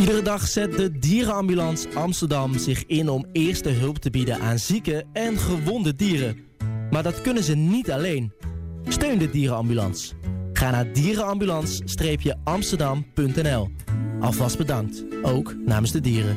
Iedere 0.00 0.22
dag 0.22 0.48
zet 0.48 0.76
de 0.76 0.98
Dierenambulance 0.98 1.88
Amsterdam 1.94 2.58
zich 2.58 2.86
in 2.86 3.08
om 3.08 3.26
eerste 3.32 3.68
hulp 3.68 3.98
te 3.98 4.10
bieden 4.10 4.40
aan 4.40 4.58
zieke 4.58 5.04
en 5.12 5.38
gewonde 5.38 5.94
dieren. 5.94 6.36
Maar 6.90 7.02
dat 7.02 7.20
kunnen 7.20 7.42
ze 7.42 7.54
niet 7.54 7.90
alleen. 7.90 8.32
Steun 8.88 9.18
de 9.18 9.30
Dierenambulance. 9.30 10.14
Ga 10.52 10.70
naar 10.70 10.92
dierenambulance-amsterdam.nl. 10.92 13.70
Alvast 14.20 14.58
bedankt, 14.58 15.04
ook 15.22 15.54
namens 15.66 15.92
de 15.92 16.00
dieren. 16.00 16.36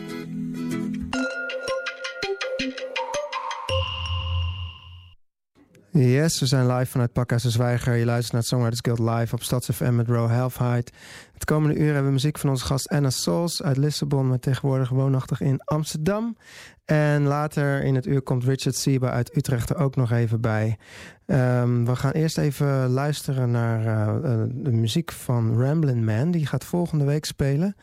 Yes, 5.96 6.40
we 6.40 6.46
zijn 6.46 6.68
live 6.68 6.92
vanuit 6.92 7.14
Pakhuis 7.14 7.44
de 7.44 7.50
Zwijger. 7.50 7.96
Je 7.96 8.06
luistert 8.06 8.32
naar 8.32 8.42
het 8.42 8.50
Songwriters 8.50 8.82
Guild 8.82 9.18
live 9.18 9.36
op 9.36 9.44
StadsFM 9.44 9.96
met 9.96 10.08
Row 10.08 10.32
Halfheid. 10.32 10.92
Het 11.34 11.46
komende 11.46 11.76
uur 11.76 11.86
hebben 11.86 12.06
we 12.06 12.12
muziek 12.12 12.38
van 12.38 12.50
onze 12.50 12.66
gast 12.66 12.90
Anna 12.90 13.10
Souls 13.10 13.64
uit 13.64 13.78
Lissabon... 13.78 14.28
maar 14.28 14.40
tegenwoordig 14.40 14.90
woonachtig 14.90 15.42
in 15.42 15.62
Amsterdam. 15.64 16.38
En 16.86 17.24
later 17.24 17.84
in 17.84 17.96
het 17.96 18.06
uur 18.06 18.22
komt 18.22 18.44
Richard 18.44 18.76
Sieba 18.76 19.10
uit 19.10 19.36
Utrecht 19.38 19.70
er 19.70 19.78
ook 19.78 19.96
nog 19.96 20.12
even 20.12 20.42
bij. 20.42 20.78
Um, 21.26 21.86
we 21.86 21.96
gaan 21.96 22.12
eerst 22.12 22.38
even 22.38 22.90
luisteren 22.90 23.52
naar 23.52 23.86
uh, 23.86 24.44
de 24.50 24.72
muziek 24.72 25.12
van 25.12 25.62
Ramblin' 25.62 26.06
Man. 26.06 26.32
Die 26.32 26.46
gaat 26.46 26.64
volgende 26.64 27.06
week 27.06 27.26
spelen. 27.26 27.76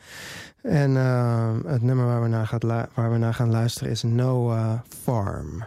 En 0.61 0.91
uh, 0.91 1.53
het 1.65 1.81
nummer 1.81 2.05
waar 2.05 2.21
we, 2.21 2.27
naar 2.27 2.47
gaat 2.47 2.63
waar 2.93 3.11
we 3.11 3.17
naar 3.17 3.33
gaan 3.33 3.51
luisteren 3.51 3.91
is 3.91 4.03
Noah 4.03 4.79
Farm. 5.03 5.63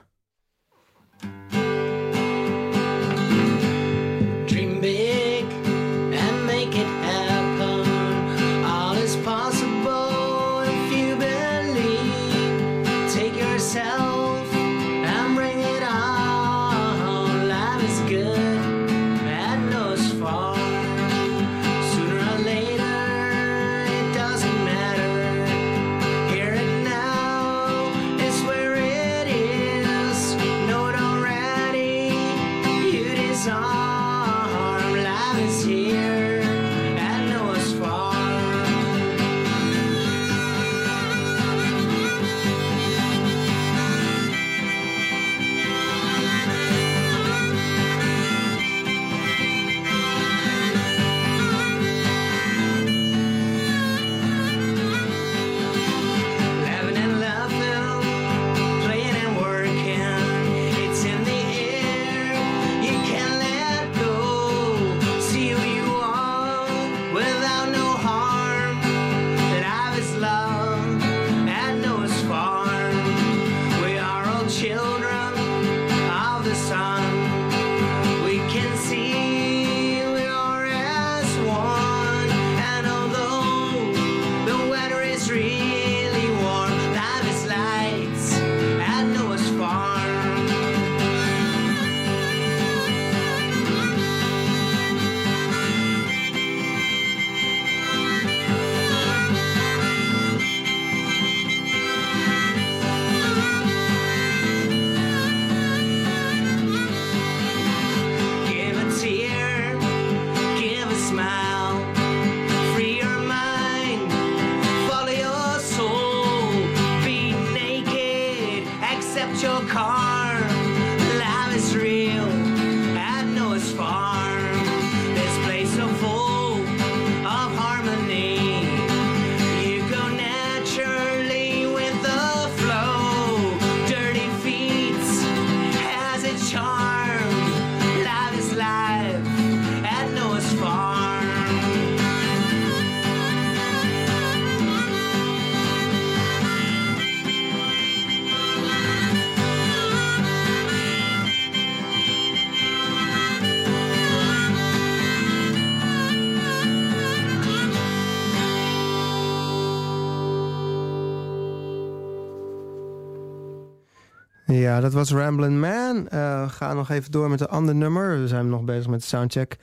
Ja, 164.75 164.81
dat 164.81 164.93
was 164.93 165.11
Ramblin' 165.11 165.61
Man. 165.61 166.05
We 166.05 166.47
gaan 166.49 166.77
nog 166.77 166.91
even 166.91 167.11
door 167.11 167.31
met 167.31 167.41
een 167.41 167.47
ander 167.47 167.75
nummer. 167.75 168.21
We 168.21 168.29
zijn 168.29 168.49
nog 168.49 168.65
bezig 168.65 168.91
met 168.91 169.01
de 169.01 169.07
soundcheck. 169.07 169.57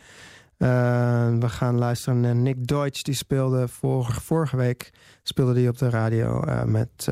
Uh, 0.58 0.68
we 1.40 1.50
gaan 1.50 1.78
luisteren 1.78 2.20
naar 2.20 2.36
Nick 2.36 2.68
Deutsch. 2.68 3.02
Die 3.02 3.14
speelde 3.14 3.68
vorige, 3.68 4.22
vorige 4.22 4.58
week 4.58 4.94
speelde 5.24 5.54
die 5.54 5.68
op 5.68 5.78
de 5.78 5.90
radio 5.90 6.46
uh, 6.46 6.64
met... 6.64 7.08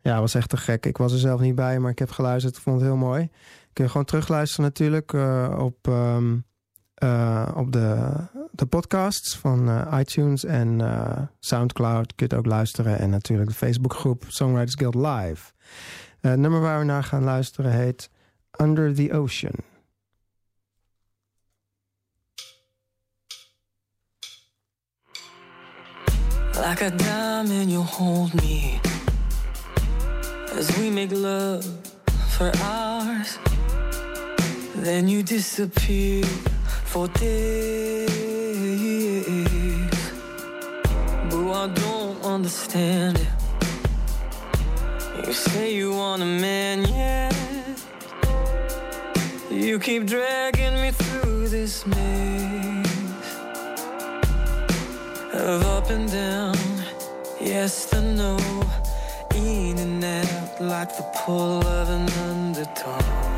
ja, 0.00 0.20
was 0.20 0.34
echt 0.34 0.48
te 0.48 0.56
gek. 0.56 0.86
Ik 0.86 0.96
was 0.96 1.12
er 1.12 1.18
zelf 1.18 1.40
niet 1.40 1.54
bij, 1.54 1.78
maar 1.78 1.90
ik 1.90 1.98
heb 1.98 2.10
geluisterd. 2.10 2.56
Ik 2.56 2.62
vond 2.62 2.76
het 2.76 2.88
heel 2.88 2.96
mooi. 2.98 3.30
Kun 3.72 3.84
je 3.84 3.90
gewoon 3.90 4.06
terugluisteren 4.06 4.64
natuurlijk 4.64 5.12
op, 5.58 5.86
um, 5.88 6.44
op 7.54 7.72
de, 7.72 8.14
de 8.50 8.66
podcasts 8.66 9.36
van 9.36 9.86
iTunes 9.98 10.44
en 10.44 10.80
Soundcloud. 11.38 12.14
Kun 12.14 12.26
je 12.26 12.34
het 12.34 12.34
ook 12.34 12.52
luisteren. 12.52 12.98
En 12.98 13.10
natuurlijk 13.10 13.48
de 13.48 13.56
Facebookgroep 13.56 14.24
Songwriters 14.28 14.74
Guild 14.74 14.94
Live. 14.94 15.52
Het 16.20 16.38
nummer 16.38 16.60
waar 16.60 16.78
we 16.78 16.84
naar 16.84 17.04
gaan 17.04 17.24
luisteren 17.24 17.72
heet 17.72 18.10
Under 18.60 18.94
the 18.94 19.12
Ocean. 19.12 19.54
Like 26.52 26.84
a 26.84 26.90
diamond 26.90 27.70
you 27.70 27.84
hold 27.84 28.34
me. 28.34 28.78
As 30.58 30.76
we 30.76 30.90
make 30.90 31.16
love 31.16 31.66
for 32.28 32.50
hours 32.62 33.38
Then 34.82 35.08
you 35.08 35.22
disappear 35.22 36.24
for 36.84 37.06
days. 37.08 38.08
But 41.28 41.52
I 41.52 41.68
don't 41.74 42.24
understand 42.24 43.18
it 43.18 43.39
You 45.16 45.32
say 45.32 45.74
you 45.74 45.92
want 45.92 46.22
a 46.22 46.24
man, 46.24 46.84
yeah. 46.84 47.30
You 49.50 49.78
keep 49.78 50.06
dragging 50.06 50.74
me 50.74 50.90
through 50.92 51.48
this 51.48 51.86
maze 51.86 52.86
of 55.34 55.62
up 55.66 55.90
and 55.90 56.10
down, 56.10 56.56
yes 57.40 57.92
and 57.92 58.16
no, 58.16 58.36
in 59.34 59.78
and 59.78 60.04
out 60.04 60.60
like 60.60 60.96
the 60.96 61.06
pull 61.24 61.60
of 61.66 61.88
an 61.88 62.08
undertow. 62.30 63.29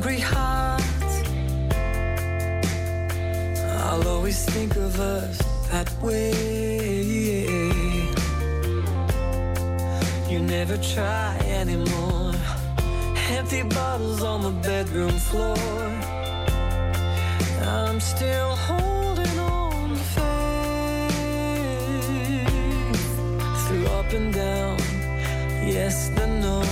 Hungry 0.00 0.20
hearts. 0.20 1.14
I'll 3.84 4.08
always 4.08 4.46
think 4.46 4.76
of 4.76 4.98
us 4.98 5.38
that 5.70 5.90
way. 6.00 6.32
You 10.30 10.38
never 10.40 10.78
try 10.78 11.36
anymore. 11.60 12.32
Empty 13.28 13.62
bottles 13.62 14.22
on 14.22 14.40
the 14.40 14.52
bedroom 14.68 15.16
floor. 15.28 15.58
I'm 17.60 18.00
still 18.00 18.56
holding 18.56 19.38
on 19.38 19.96
faith 20.14 20.80
through 23.66 23.86
up 23.98 24.10
and 24.14 24.32
down. 24.32 24.78
Yes, 25.76 26.08
the 26.16 26.26
no, 26.26 26.62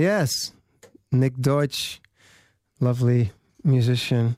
Yes, 0.00 0.54
Nick 1.10 1.34
Deutsch, 1.42 2.00
lovely 2.78 3.32
musician. 3.62 4.36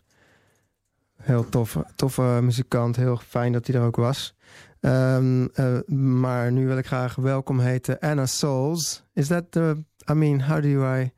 Heel 1.22 1.48
toffe, 1.48 1.84
toffe 1.96 2.40
muzikant, 2.42 2.96
heel 2.96 3.16
fijn 3.16 3.52
dat 3.52 3.66
hij 3.66 3.76
er 3.76 3.86
ook 3.86 3.96
was. 3.96 4.34
Ehm, 4.80 5.46
eh, 5.54 5.80
maar 5.96 6.52
nu 6.52 6.66
wil 6.66 6.78
ik 6.78 6.86
graag 6.86 7.14
welkom 7.14 7.60
heten 7.60 7.98
Anna 7.98 8.26
Souls. 8.26 9.02
Is 9.12 9.26
that 9.26 9.52
the? 9.52 9.84
I 10.10 10.12
mean, 10.14 10.40
how 10.40 10.62
do 10.62 10.96
I, 10.96 11.12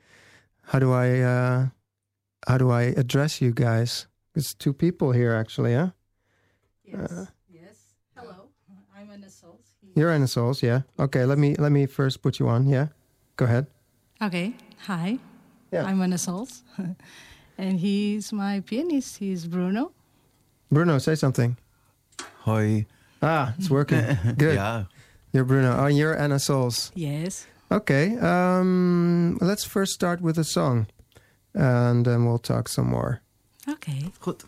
how 0.61 0.81
do 0.81 1.03
I, 1.03 1.23
uh, 1.23 1.63
how 2.39 2.59
do 2.59 2.79
I 2.79 2.95
address 2.97 3.39
you 3.39 3.53
guys? 3.55 4.09
It's 4.33 4.55
two 4.55 4.73
people 4.73 5.13
here 5.13 5.39
actually, 5.39 5.75
huh? 5.75 5.89
Yes. 6.83 7.11
Uh, 7.11 7.27
yes. 7.47 7.77
Hello. 8.15 8.51
I'm 9.01 9.11
Anna 9.11 9.31
Souls. 9.31 9.73
You're 9.95 10.13
Anna 10.15 10.27
Souls, 10.27 10.61
yeah. 10.61 10.81
Okay, 10.97 11.25
let 11.25 11.39
me 11.39 11.55
let 11.55 11.71
me 11.71 11.87
first 11.87 12.21
put 12.21 12.39
you 12.39 12.51
on. 12.51 12.69
Yeah, 12.69 12.87
go 13.37 13.45
ahead. 13.45 13.74
Okay. 14.23 14.55
Hi. 14.87 15.19
Yeah. 15.71 15.85
I'm 15.85 16.01
Ana 16.01 16.19
Souls. 16.19 16.63
and 17.59 17.79
he's 17.81 18.33
my 18.33 18.61
pianist. 18.61 19.19
He's 19.19 19.47
Bruno. 19.47 19.93
Bruno, 20.71 20.99
say 20.99 21.15
something. 21.15 21.57
Hoi. 22.41 22.87
Ah, 23.23 23.55
it's 23.59 23.71
working. 23.71 24.05
Good. 24.39 24.57
Ja, 24.57 24.85
You're 25.33 25.45
Bruno. 25.45 25.77
Oh, 25.79 25.87
you're 25.87 26.17
Ana 26.17 26.39
Souls. 26.39 26.93
Yes. 26.95 27.47
Okay. 27.71 28.17
Um, 28.19 29.39
let's 29.41 29.65
first 29.65 29.93
start 29.93 30.21
with 30.21 30.39
a 30.39 30.45
song, 30.45 30.87
and 31.55 32.05
then 32.05 32.25
we'll 32.27 32.39
talk 32.39 32.69
some 32.69 32.89
more. 32.89 33.21
Okay. 33.69 34.13
goed. 34.21 34.45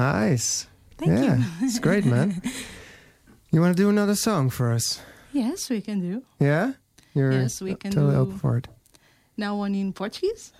Nice. 0.00 0.66
Thank 0.96 1.12
yeah, 1.12 1.36
you. 1.36 1.44
it's 1.60 1.78
great, 1.78 2.04
man. 2.04 2.42
You 3.52 3.60
want 3.60 3.76
to 3.76 3.82
do 3.82 3.90
another 3.90 4.14
song 4.14 4.48
for 4.48 4.70
us? 4.72 5.00
Yes, 5.32 5.68
we 5.70 5.80
can 5.80 5.98
do. 5.98 6.22
Yeah? 6.38 6.74
You're 7.14 7.32
yes, 7.32 7.60
we 7.60 7.74
can 7.74 7.90
totally 7.90 8.14
do 8.14 8.20
open 8.20 8.38
for 8.38 8.56
it. 8.58 8.68
Now 9.36 9.56
one 9.56 9.74
in 9.74 9.92
Portuguese? 9.92 10.52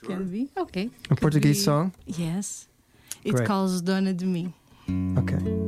Sure. 0.00 0.16
Can 0.16 0.28
be? 0.28 0.50
Okay. 0.56 0.90
A 1.04 1.08
Could 1.10 1.20
Portuguese 1.20 1.58
be. 1.58 1.62
song? 1.62 1.92
Yes. 2.06 2.66
It 3.22 3.36
called 3.36 3.46
calls 3.46 3.82
Dona 3.82 4.12
de 4.12 4.26
Mim. 4.26 4.52
Okay. 5.16 5.63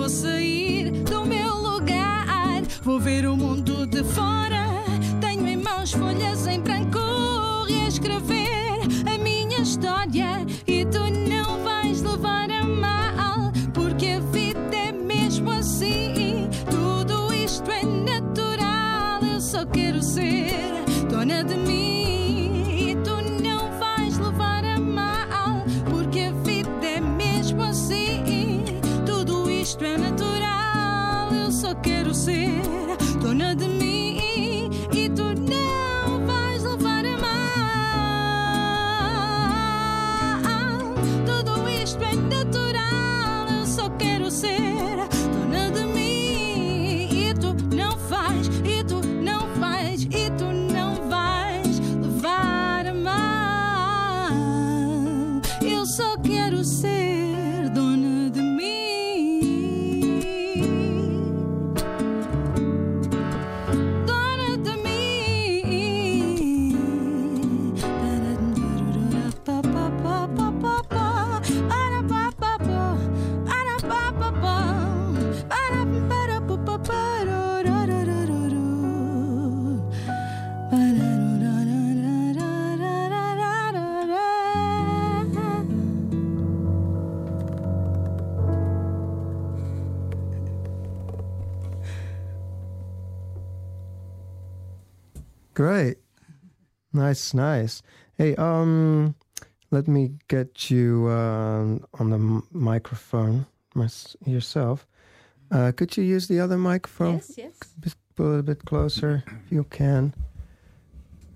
vou 0.00 0.08
sair 0.08 0.90
do 0.90 1.26
meu 1.26 1.56
lugar. 1.56 2.62
Vou 2.82 2.98
ver 2.98 3.26
o 3.26 3.36
mundo 3.36 3.79
Great. 95.60 95.98
Nice, 96.94 97.34
nice. 97.34 97.82
Hey, 98.16 98.34
um, 98.36 99.14
let 99.70 99.86
me 99.86 100.12
get 100.28 100.70
you 100.70 101.06
um 101.10 101.84
on 102.00 102.08
the 102.08 102.16
m- 102.16 102.46
microphone 102.50 103.44
mys- 103.74 104.16
yourself. 104.24 104.86
Uh, 105.50 105.70
could 105.76 105.94
you 105.98 106.02
use 106.02 106.28
the 106.28 106.40
other 106.40 106.56
microphone? 106.56 107.16
Yes, 107.16 107.34
yes. 107.36 107.52
Just 107.80 107.98
pull 108.16 108.36
it 108.36 108.40
a 108.40 108.42
bit 108.42 108.64
closer 108.64 109.22
if 109.26 109.52
you 109.52 109.64
can. 109.64 110.14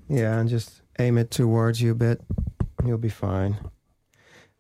Yeah, 0.09 0.39
and 0.41 0.49
just 0.49 0.81
aim 0.99 1.19
it 1.19 1.31
towards 1.31 1.83
you 1.83 1.93
a 1.93 1.95
bit. 1.95 2.23
You'll 2.83 2.97
be 2.97 3.11
fine. 3.11 3.59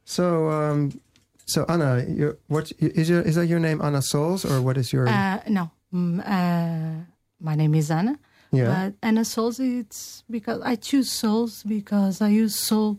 So, 0.05 0.51
um, 0.51 1.01
so 1.47 1.65
Anna, 1.71 2.05
your 2.07 2.37
what 2.49 2.71
is 2.81 3.09
your 3.09 3.23
is 3.23 3.37
that 3.37 3.47
your 3.47 3.61
name 3.61 3.81
Ana 3.81 4.03
Souls 4.03 4.45
or 4.45 4.61
what 4.61 4.77
is 4.77 4.93
your? 4.93 5.09
Uh, 5.09 5.41
no, 5.49 5.71
mm, 5.91 6.21
uh, 6.21 7.05
my 7.41 7.55
name 7.55 7.75
is 7.75 7.91
Anna. 7.91 8.19
Yeah. 8.57 8.67
But 8.91 8.95
Ana 9.03 9.25
Souls, 9.25 9.59
it's 9.61 10.25
because 10.31 10.61
I 10.63 10.77
choose 10.77 11.11
souls 11.11 11.63
because 11.65 12.21
I 12.21 12.29
use 12.29 12.59
soul. 12.59 12.99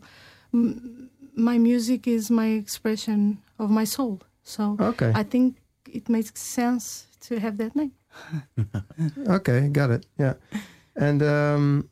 M- 0.54 1.10
my 1.36 1.58
music 1.58 2.08
is 2.08 2.30
my 2.32 2.48
expression 2.48 3.40
of 3.60 3.70
my 3.70 3.84
soul. 3.86 4.22
So 4.44 4.78
okay. 4.80 5.12
I 5.16 5.24
think 5.24 5.58
it 5.92 6.08
makes 6.10 6.32
sense 6.40 7.08
to 7.28 7.40
have 7.40 7.58
that 7.58 7.76
name. 7.76 7.92
okay, 9.28 9.68
got 9.70 9.92
it. 9.92 10.06
Yeah, 10.18 10.34
and 10.96 11.22
um, 11.22 11.90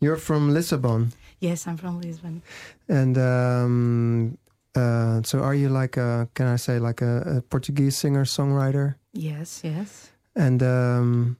you're 0.00 0.16
from 0.16 0.52
Lisbon, 0.52 1.12
Yes, 1.40 1.66
I'm 1.66 1.76
from 1.76 2.00
Lisbon. 2.00 2.42
and 2.88 3.16
um, 3.18 4.38
uh, 4.74 5.22
so 5.22 5.38
are 5.40 5.54
you 5.54 5.68
like 5.68 5.96
a? 5.96 6.28
Can 6.34 6.46
I 6.46 6.56
say 6.56 6.78
like 6.78 7.00
a, 7.02 7.36
a 7.38 7.42
Portuguese 7.42 7.96
singer 7.96 8.24
songwriter? 8.24 8.96
Yes, 9.12 9.60
yes. 9.64 10.10
And 10.36 10.62
um, 10.62 11.36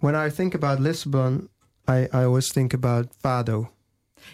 when 0.00 0.14
I 0.14 0.30
think 0.30 0.54
about 0.54 0.80
Lisbon, 0.80 1.48
I, 1.86 2.08
I 2.12 2.24
always 2.24 2.52
think 2.52 2.74
about 2.74 3.06
fado. 3.22 3.68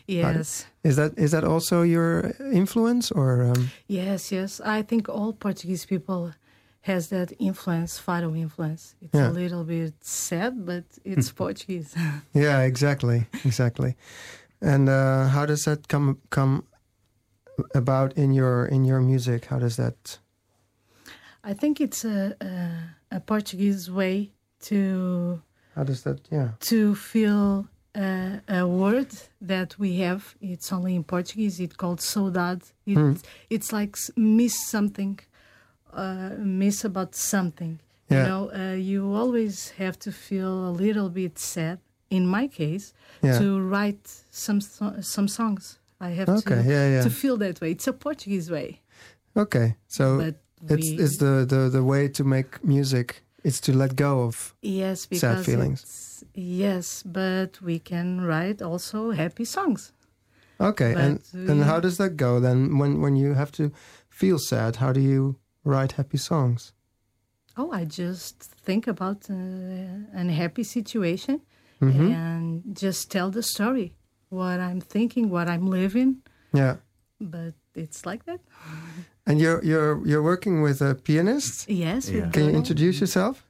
Yes, 0.07 0.67
Is 0.83 0.97
that 0.97 1.13
is 1.19 1.31
that 1.31 1.45
also 1.45 1.83
your 1.83 2.33
influence 2.53 3.13
or? 3.13 3.43
Um, 3.45 3.71
yes, 3.87 4.33
yes. 4.33 4.61
I 4.65 4.83
think 4.83 5.09
all 5.09 5.33
Portuguese 5.33 5.85
people 5.87 6.33
has 6.81 7.09
that 7.09 7.33
influence, 7.39 8.01
fado 8.01 8.35
influence. 8.37 8.95
It's 9.01 9.15
Yeah. 9.15 9.29
a 9.31 9.33
little 9.33 9.65
bit 9.65 9.93
sad, 10.01 10.65
but 10.67 10.85
it's 11.05 11.31
Portuguese. 11.43 11.95
yeah, 12.35 12.61
exactly, 12.67 13.27
exactly. 13.45 13.95
And 14.61 14.89
uh, 14.89 15.29
how 15.29 15.47
does 15.47 15.65
that 15.65 15.89
come 15.89 16.19
come 16.31 16.65
about 17.75 18.13
in 18.17 18.33
your 18.33 18.67
in 18.67 18.85
your 18.85 19.01
music? 19.01 19.47
How 19.47 19.59
does 19.61 19.77
that? 19.77 20.19
I 21.45 21.55
think 21.55 21.81
it's 21.81 22.05
a, 22.05 22.35
a 22.41 23.17
a 23.17 23.21
Portuguese 23.21 23.91
way 23.91 24.31
to 24.61 25.41
How 25.75 25.85
does 25.85 26.03
that? 26.03 26.19
Yeah. 26.31 26.49
to 26.71 26.95
feel 26.95 27.67
uh, 27.97 28.39
a 28.49 28.67
word 28.67 29.13
that 29.41 29.79
we 29.79 29.99
have. 29.99 30.35
It's 30.41 30.73
only 30.73 30.95
in 30.95 31.05
Portuguese. 31.05 31.61
It's 31.61 31.77
called 31.77 32.01
saudade. 32.01 32.73
It, 32.87 32.95
Hmm. 32.97 33.13
It's 33.51 33.73
like 33.73 33.97
miss 34.17 34.55
something, 34.71 35.19
uh, 35.93 36.31
miss 36.39 36.85
about 36.85 37.15
something. 37.15 37.79
Yeah. 38.11 38.23
You 38.23 38.29
know, 38.29 38.51
uh, 38.53 38.75
you 38.77 39.15
always 39.15 39.71
have 39.79 39.99
to 40.01 40.13
feel 40.13 40.69
a 40.69 40.73
little 40.73 41.09
bit 41.09 41.39
sad. 41.39 41.79
In 42.11 42.27
my 42.27 42.49
case, 42.49 42.93
Yeah. 43.23 43.39
to 43.39 43.61
write 43.71 44.07
some 44.31 44.61
some 45.01 45.29
songs, 45.29 45.79
I 46.01 46.11
have 46.11 46.29
Okay. 46.29 46.63
to 46.63 46.69
Yeah. 46.69 46.89
Yeah. 46.95 47.03
to 47.03 47.11
feel 47.11 47.37
that 47.39 47.61
way. 47.61 47.71
It's 47.73 47.87
a 47.89 47.93
Portuguese 47.93 48.51
way, 48.51 48.81
Okay. 49.37 49.75
So 49.89 50.19
but 50.19 50.35
it's 50.71 50.91
we, 50.91 50.99
it's 51.05 51.17
the, 51.19 51.45
the 51.49 51.69
the 51.71 51.83
way 51.83 52.09
to 52.09 52.25
make 52.25 52.63
music. 52.63 53.24
It's 53.45 53.61
to 53.61 53.73
let 53.73 53.95
go 53.95 54.23
of. 54.23 54.55
yes 54.63 55.07
because 55.07 55.45
feelings. 55.45 56.25
Yes, 56.35 57.03
but 57.05 57.61
we 57.61 57.79
can 57.79 58.21
write 58.23 58.63
also 58.63 59.11
happy 59.11 59.45
songs. 59.45 59.93
Okay. 60.59 60.95
But 60.95 61.03
and 61.03 61.51
and 61.51 61.65
how 61.65 61.81
does 61.81 61.97
that 61.99 62.17
go 62.17 62.41
then? 62.41 62.79
When 62.79 63.01
when 63.01 63.17
you 63.17 63.35
have 63.35 63.53
to 63.53 63.71
feel 64.09 64.39
sad, 64.39 64.77
how 64.77 64.93
do 64.93 65.01
you 65.01 65.37
write 65.65 65.93
happy 65.93 66.19
songs? 66.19 66.73
Oh, 67.57 67.71
I 67.71 67.85
just 67.85 68.43
think 68.43 68.87
about 68.87 69.31
uh, 69.31 70.19
an 70.21 70.29
happy 70.29 70.65
situation 70.65 71.41
hmm 71.81 72.11
and 72.11 72.63
just 72.73 73.11
tell 73.11 73.31
the 73.31 73.43
story, 73.43 73.95
what 74.29 74.59
I'm 74.61 74.81
thinking, 74.81 75.29
what 75.31 75.49
I'm 75.49 75.67
living. 75.67 76.23
Yeah. 76.53 76.77
But 77.21 77.55
it's 77.75 78.07
like 78.07 78.25
that. 78.25 78.41
And 79.27 79.41
you're 79.41 79.63
you're 79.65 80.07
you're 80.07 80.23
working 80.23 80.63
with 80.63 80.83
a 80.83 80.95
pianist. 80.95 81.69
Yes. 81.69 82.09
Yeah. 82.11 82.29
Can 82.31 82.45
you 82.45 82.51
introduce 82.51 83.01
yourself? 83.01 83.45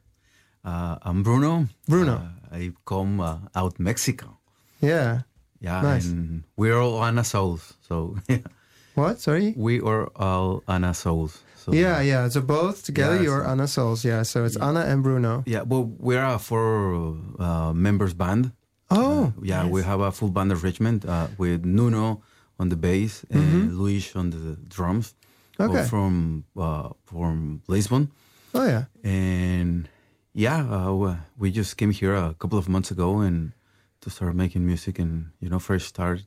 Uh, 0.64 0.96
I'm 1.02 1.22
Bruno. 1.22 1.66
Bruno. 1.88 2.12
Uh, 2.14 2.56
I 2.56 2.72
come 2.84 3.20
uh, 3.20 3.38
out 3.54 3.78
Mexico. 3.78 4.38
Yeah. 4.80 5.22
Yeah, 5.60 5.80
Nice. 5.82 6.06
and 6.12 6.44
we're 6.56 6.78
all 6.78 7.02
Ana 7.02 7.24
souls. 7.24 7.74
So 7.88 8.16
What? 8.94 9.18
Sorry. 9.20 9.54
we 9.56 9.80
are 9.80 10.08
all 10.14 10.62
Ana 10.68 10.92
souls. 10.94 11.42
So, 11.56 11.72
Yeah, 11.72 12.02
yeah. 12.02 12.28
So 12.28 12.40
both 12.42 12.82
together, 12.84 13.16
Yeah, 13.16 13.22
you're 13.22 13.42
so- 13.44 13.50
Ana 13.50 13.66
Souls. 13.66 14.04
Yeah. 14.04 14.22
So 14.24 14.44
it's 14.44 14.56
Anna 14.56 14.80
and 14.80 15.02
Bruno. 15.02 15.42
Yeah, 15.46 15.62
well, 15.66 15.90
we're 15.98 16.22
a 16.24 16.38
four 16.38 17.16
uh, 17.38 17.72
members 17.72 18.12
band. 18.14 18.52
Oh. 18.90 19.24
Uh, 19.24 19.30
yeah, 19.42 19.62
Yes. 19.64 19.72
we 19.72 19.82
have 19.82 20.00
a 20.00 20.12
full 20.12 20.28
band 20.30 20.52
arrangement 20.52 21.04
uh, 21.06 21.28
with 21.38 21.64
Nuno 21.64 22.20
on 22.60 22.68
the 22.68 22.76
bass 22.76 23.24
and 23.30 23.74
Luis 23.78 24.14
on 24.14 24.30
the 24.30 24.56
drums. 24.68 25.14
Mm-hmm. 25.58 25.70
Okay. 25.76 25.84
from 25.88 26.44
uh, 26.56 26.88
from 27.06 27.62
Lisbon, 27.68 28.10
Oh 28.54 28.66
yeah. 28.66 28.84
and 29.04 29.88
yeah, 30.34 30.58
uh, 30.68 31.16
we- 31.38 31.52
just 31.52 31.76
came 31.76 31.92
here 31.92 32.14
a 32.14 32.34
couple 32.34 32.58
of 32.58 32.68
months 32.68 32.90
ago 32.90 33.20
and 33.20 33.52
to 34.00 34.10
start 34.10 34.34
making 34.34 34.66
music 34.66 34.98
and 34.98 35.30
you 35.40 35.48
know 35.48 35.60
fresh 35.60 35.84
start. 35.84 36.20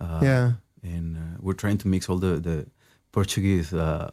Uh, 0.00 0.20
Yeah. 0.22 0.52
and 0.82 1.16
uh, 1.16 1.36
we're 1.40 1.54
trying 1.64 1.78
to 1.78 1.88
mix 1.88 2.08
all 2.08 2.18
the 2.18 2.40
the 2.40 2.66
Portuguese 3.12 3.72
uh, 3.76 4.10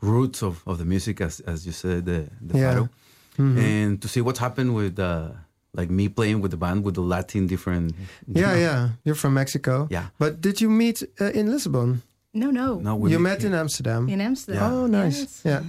roots 0.00 0.42
of, 0.42 0.62
of 0.66 0.78
the 0.78 0.84
music, 0.84 1.20
as 1.20 1.40
as 1.40 1.66
you 1.66 1.72
said, 1.72 2.04
the 2.06 2.28
the 2.40 2.58
Yeah. 2.58 2.74
fado, 2.74 2.88
Mhm. 3.36 3.58
and 3.58 4.00
to 4.02 4.06
see 4.08 4.20
what's 4.22 4.38
happened 4.38 4.74
with 4.74 4.98
uh, 4.98 5.30
like 5.74 5.90
me 5.92 6.08
playing 6.08 6.40
with 6.42 6.50
the 6.50 6.56
band 6.56 6.84
with 6.84 6.94
the 6.94 7.02
Latin 7.02 7.46
different. 7.46 7.94
Yeah, 8.26 8.52
know. 8.54 8.58
yeah. 8.60 8.88
You're 9.04 9.18
from 9.18 9.34
Mexico. 9.34 9.86
Yeah. 9.90 10.06
But 10.18 10.40
did 10.40 10.60
you 10.60 10.70
meet 10.70 11.02
uh, 11.20 11.30
in 11.34 11.50
Lisbon? 11.50 12.02
No, 12.34 12.50
no. 12.50 12.78
No, 12.78 12.96
we 12.96 13.10
you 13.10 13.18
met 13.18 13.42
in 13.44 13.54
Amsterdam. 13.54 14.08
In 14.08 14.20
Amsterdam. 14.20 14.62
Yeah. 14.62 14.72
Oh, 14.78 14.86
nice. 14.86 15.18
Yes. 15.20 15.42
Yeah. 15.44 15.62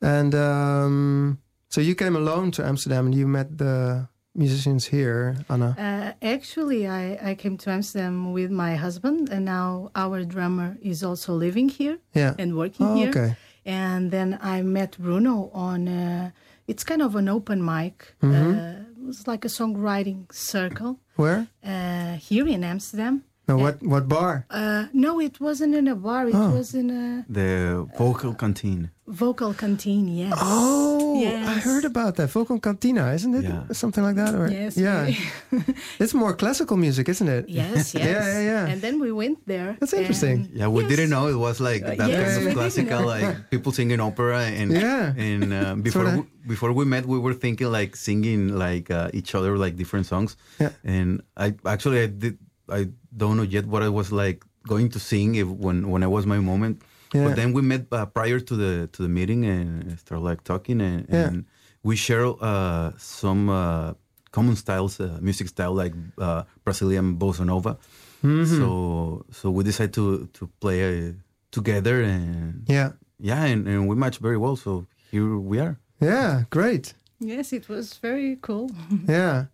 And 0.00 0.34
um, 0.34 1.38
so 1.68 1.80
you 1.80 1.94
came 1.94 2.16
alone 2.16 2.50
to 2.52 2.64
Amsterdam 2.64 3.06
and 3.06 3.14
you 3.14 3.26
met 3.26 3.58
the 3.58 4.08
musicians 4.34 4.86
here, 4.86 5.36
Anna. 5.48 5.74
Uh, 5.78 6.26
actually, 6.26 6.86
I, 6.86 7.30
I 7.30 7.34
came 7.34 7.56
to 7.58 7.70
Amsterdam 7.70 8.32
with 8.32 8.50
my 8.50 8.74
husband, 8.76 9.28
and 9.30 9.44
now 9.44 9.90
our 9.94 10.24
drummer 10.24 10.76
is 10.82 11.02
also 11.04 11.32
living 11.34 11.68
here 11.68 11.98
Yeah. 12.14 12.34
and 12.38 12.56
working 12.56 12.86
Oh, 12.86 12.94
here. 12.96 13.10
okay. 13.10 13.36
And 13.64 14.10
then 14.10 14.38
I 14.42 14.62
met 14.62 14.96
Bruno 14.98 15.50
on, 15.54 15.88
uh, 15.88 16.30
it's 16.66 16.84
kind 16.84 17.00
of 17.02 17.14
an 17.16 17.28
open 17.28 17.64
mic. 17.64 18.14
Mm-hmm. 18.22 18.58
Uh, 18.58 19.00
it 19.00 19.06
was 19.06 19.26
like 19.26 19.44
a 19.44 19.48
songwriting 19.48 20.30
circle 20.32 20.98
Where? 21.16 21.46
uh, 21.64 22.14
here 22.16 22.46
in 22.46 22.62
Amsterdam. 22.64 23.22
No, 23.46 23.58
what 23.58 23.82
what 23.82 24.08
bar? 24.08 24.46
Uh, 24.50 24.86
no, 24.94 25.20
it 25.20 25.38
wasn't 25.40 25.74
in 25.74 25.86
a 25.88 25.94
bar. 25.94 26.28
It 26.28 26.34
Oh. 26.34 26.50
was 26.56 26.72
in 26.74 26.88
a 26.90 27.24
the 27.28 27.84
vocal 27.98 28.32
canteen. 28.34 28.88
vocal 29.06 29.52
canteen. 29.52 30.08
Yes. 30.08 30.32
Oh, 30.40 31.20
I 31.20 31.60
heard 31.60 31.84
about 31.84 32.16
that. 32.16 32.30
Vocal 32.30 32.58
Cantina, 32.58 33.12
isn't 33.12 33.34
it? 33.34 33.44
Yeah. 33.44 33.62
Something 33.72 34.02
like 34.02 34.16
that? 34.16 34.32
Or, 34.34 34.48
Yes. 34.50 34.76
Yeah. 34.80 35.12
it's 36.00 36.14
more 36.14 36.32
classical 36.34 36.76
music, 36.76 37.08
isn't 37.08 37.28
it? 37.28 37.44
yes. 37.48 37.92
Yes. 37.94 37.94
yeah, 37.94 38.24
yeah. 38.24 38.40
yeah. 38.40 38.72
And 38.72 38.80
then 38.80 38.98
we 38.98 39.12
went 39.12 39.38
there. 39.46 39.76
That's 39.78 39.92
interesting. 39.92 40.48
Yeah, 40.56 40.68
we 40.72 40.80
Yes. 40.82 40.90
didn't 40.96 41.10
know 41.10 41.28
it 41.28 41.36
was 41.36 41.60
like 41.60 41.84
that 41.84 41.98
yes, 42.08 42.16
we 42.16 42.34
kind 42.34 42.48
of 42.48 42.54
classical, 42.56 43.00
like 43.06 43.50
people 43.52 43.72
singing 43.72 44.00
opera, 44.00 44.40
and 44.60 44.72
Yeah. 44.72 45.12
and 45.20 45.52
uh, 45.52 45.74
before 45.86 46.04
Sorta. 46.08 46.24
we, 46.24 46.48
before 46.48 46.72
we 46.72 46.84
met, 46.88 47.04
we 47.04 47.18
were 47.20 47.34
thinking 47.36 47.68
like 47.70 47.96
singing 47.96 48.56
like 48.56 48.88
uh, 48.90 49.10
each 49.12 49.34
other 49.36 49.52
like 49.60 49.76
different 49.76 50.06
songs. 50.08 50.36
Yeah. 50.58 50.72
And 50.82 51.20
I 51.36 51.54
actually 51.68 52.00
I 52.02 52.08
did 52.08 52.38
I 52.72 52.88
don't 53.16 53.36
know 53.36 53.42
yet 53.44 53.66
what 53.66 53.82
I 53.82 53.88
was 53.88 54.10
like 54.12 54.44
going 54.66 54.88
to 54.90 54.98
sing 54.98 55.34
if 55.36 55.46
when 55.48 55.88
when 55.90 56.02
I 56.02 56.06
was 56.06 56.26
my 56.26 56.38
moment. 56.40 56.82
Yeah. 57.14 57.24
But 57.28 57.36
then 57.36 57.52
we 57.52 57.62
met 57.62 57.86
uh, 57.92 58.06
prior 58.06 58.40
to 58.40 58.54
the 58.56 58.88
to 58.92 59.02
the 59.02 59.08
meeting 59.08 59.44
and 59.44 59.98
started 59.98 60.24
like 60.24 60.42
talking 60.44 60.80
and, 60.80 61.06
Yeah. 61.08 61.26
and 61.28 61.44
we 61.82 61.96
share 61.96 62.26
uh, 62.40 62.92
some 62.98 63.48
uh, 63.50 63.92
common 64.32 64.56
styles, 64.56 64.98
uh, 65.00 65.18
music 65.20 65.48
style 65.48 65.74
like 65.74 65.94
uh, 66.18 66.42
Brazilian 66.64 67.16
bossa 67.16 67.44
nova. 67.44 67.76
Mm-hmm. 68.24 68.58
So 68.58 69.24
so 69.30 69.50
we 69.50 69.62
decided 69.64 69.92
to 69.94 70.26
to 70.32 70.48
play 70.60 70.80
uh, 70.82 71.12
together 71.50 72.02
and 72.02 72.64
Yeah. 72.68 72.92
yeah, 73.20 73.44
and, 73.44 73.68
and 73.68 73.86
we 73.88 73.94
match 73.94 74.18
very 74.18 74.36
well. 74.36 74.56
So 74.56 74.86
here 75.12 75.36
we 75.38 75.60
are. 75.60 75.76
Yeah, 76.00 76.44
great. 76.50 76.94
Yes, 77.20 77.52
it 77.52 77.68
was 77.68 77.94
very 78.02 78.36
cool. 78.40 78.70
Yeah. 79.08 79.46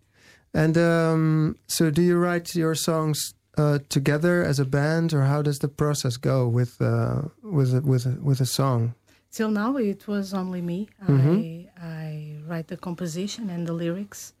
And 0.53 0.75
um, 0.77 1.55
so 1.67 1.91
do 1.91 2.01
you 2.01 2.17
write 2.17 2.55
your 2.59 2.75
songs 2.75 3.33
uh, 3.57 3.79
together 3.89 4.43
as 4.43 4.59
a 4.59 4.65
band 4.65 5.13
or 5.13 5.21
how 5.23 5.41
does 5.41 5.59
the 5.59 5.67
process 5.67 6.17
go 6.17 6.47
with 6.47 6.81
uh, 6.81 7.21
with 7.43 7.73
a, 7.73 7.81
with 7.81 8.05
a, 8.05 8.17
with 8.21 8.41
a 8.41 8.45
song? 8.45 8.93
Till 9.31 9.49
now, 9.51 9.77
it 9.77 10.07
was 10.07 10.33
only 10.33 10.61
me. 10.61 10.87
Mhm. 11.07 11.37
I 11.37 11.69
I 11.81 12.35
write 12.47 12.67
the 12.67 12.77
composition 12.77 13.49
and 13.49 13.65
the 13.67 13.73
lyrics, 13.73 14.33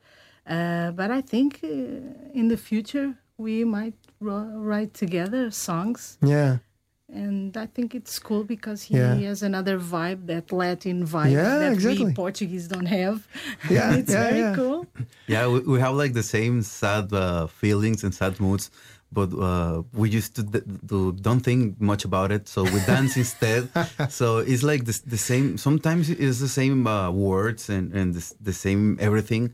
uh, 0.47 0.91
but 0.91 1.09
I 1.11 1.21
think 1.21 1.59
uh, 1.63 1.67
in 2.33 2.47
the 2.49 2.57
future 2.57 3.13
we 3.37 3.63
might 3.63 3.95
ro- 4.19 4.51
write 4.69 4.93
together 4.93 5.51
songs. 5.51 6.17
Yeah. 6.21 6.57
And 7.13 7.57
I 7.57 7.65
think 7.65 7.93
it's 7.93 8.19
cool 8.19 8.43
because 8.45 8.83
he 8.83 8.95
Yeah. 8.95 9.15
has 9.29 9.43
another 9.43 9.77
vibe, 9.79 10.27
that 10.27 10.51
Latin 10.51 11.05
vibe 11.05 11.31
Yeah, 11.33 11.59
that 11.59 11.73
exactly. 11.73 12.05
we 12.05 12.13
Portuguese 12.13 12.67
don't 12.69 12.85
have. 12.87 13.27
Yeah, 13.69 13.95
it's 13.99 14.11
yeah, 14.13 14.23
very 14.29 14.39
yeah. 14.39 14.55
cool. 14.55 14.85
Yeah, 15.27 15.47
we, 15.53 15.59
we 15.73 15.79
have 15.79 15.95
like 16.03 16.13
the 16.13 16.23
same 16.23 16.61
sad 16.61 17.11
uh, 17.11 17.47
feelings 17.47 18.03
and 18.05 18.13
sad 18.13 18.39
moods, 18.39 18.71
but 19.11 19.29
uh, 19.33 19.83
we 19.93 20.09
used 20.09 20.35
to, 20.37 20.43
d- 20.43 20.61
to 20.87 21.11
don't 21.13 21.41
think 21.41 21.79
much 21.81 22.05
about 22.05 22.31
it, 22.31 22.47
so 22.47 22.63
we 22.63 22.79
dance 22.85 23.17
instead. 23.17 23.67
So 24.09 24.37
it's 24.39 24.63
like 24.63 24.85
the, 24.85 24.99
the 25.05 25.17
same. 25.17 25.57
Sometimes 25.57 26.09
it's 26.09 26.39
the 26.39 26.47
same 26.47 26.87
uh, 26.87 27.11
words 27.11 27.69
and 27.69 27.93
and 27.93 28.13
the, 28.15 28.23
the 28.41 28.53
same 28.53 28.97
everything, 28.99 29.53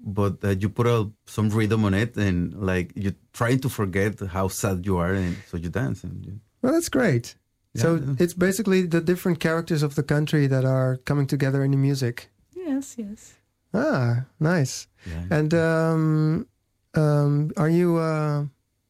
but 0.00 0.34
uh, 0.44 0.50
you 0.60 0.68
put 0.68 0.86
a, 0.86 1.10
some 1.26 1.48
rhythm 1.50 1.84
on 1.84 1.94
it, 1.94 2.16
and 2.16 2.54
like 2.54 2.92
you're 2.94 3.18
trying 3.32 3.60
to 3.60 3.68
forget 3.68 4.20
how 4.20 4.48
sad 4.48 4.86
you 4.86 4.98
are, 4.98 5.12
and 5.14 5.36
so 5.50 5.56
you 5.56 5.68
dance. 5.70 6.04
And 6.04 6.24
you, 6.26 6.40
Well, 6.62 6.72
that's 6.72 6.88
great. 6.90 7.34
so 7.74 7.88
Yeah. 7.94 8.22
it's 8.24 8.34
basically 8.34 8.86
the 8.86 9.00
different 9.00 9.38
characters 9.40 9.82
of 9.82 9.94
the 9.94 10.02
country 10.02 10.46
that 10.48 10.64
are 10.64 10.98
coming 11.04 11.26
together 11.26 11.64
in 11.64 11.70
the 11.70 11.76
music. 11.88 12.28
Yes, 12.54 12.94
yes. 12.98 13.34
Ah, 13.74 14.24
nice. 14.38 14.86
yeah. 15.06 15.38
And 15.38 15.52
um, 15.54 16.46
um, 16.94 17.50
are 17.56 17.70
you? 17.70 17.98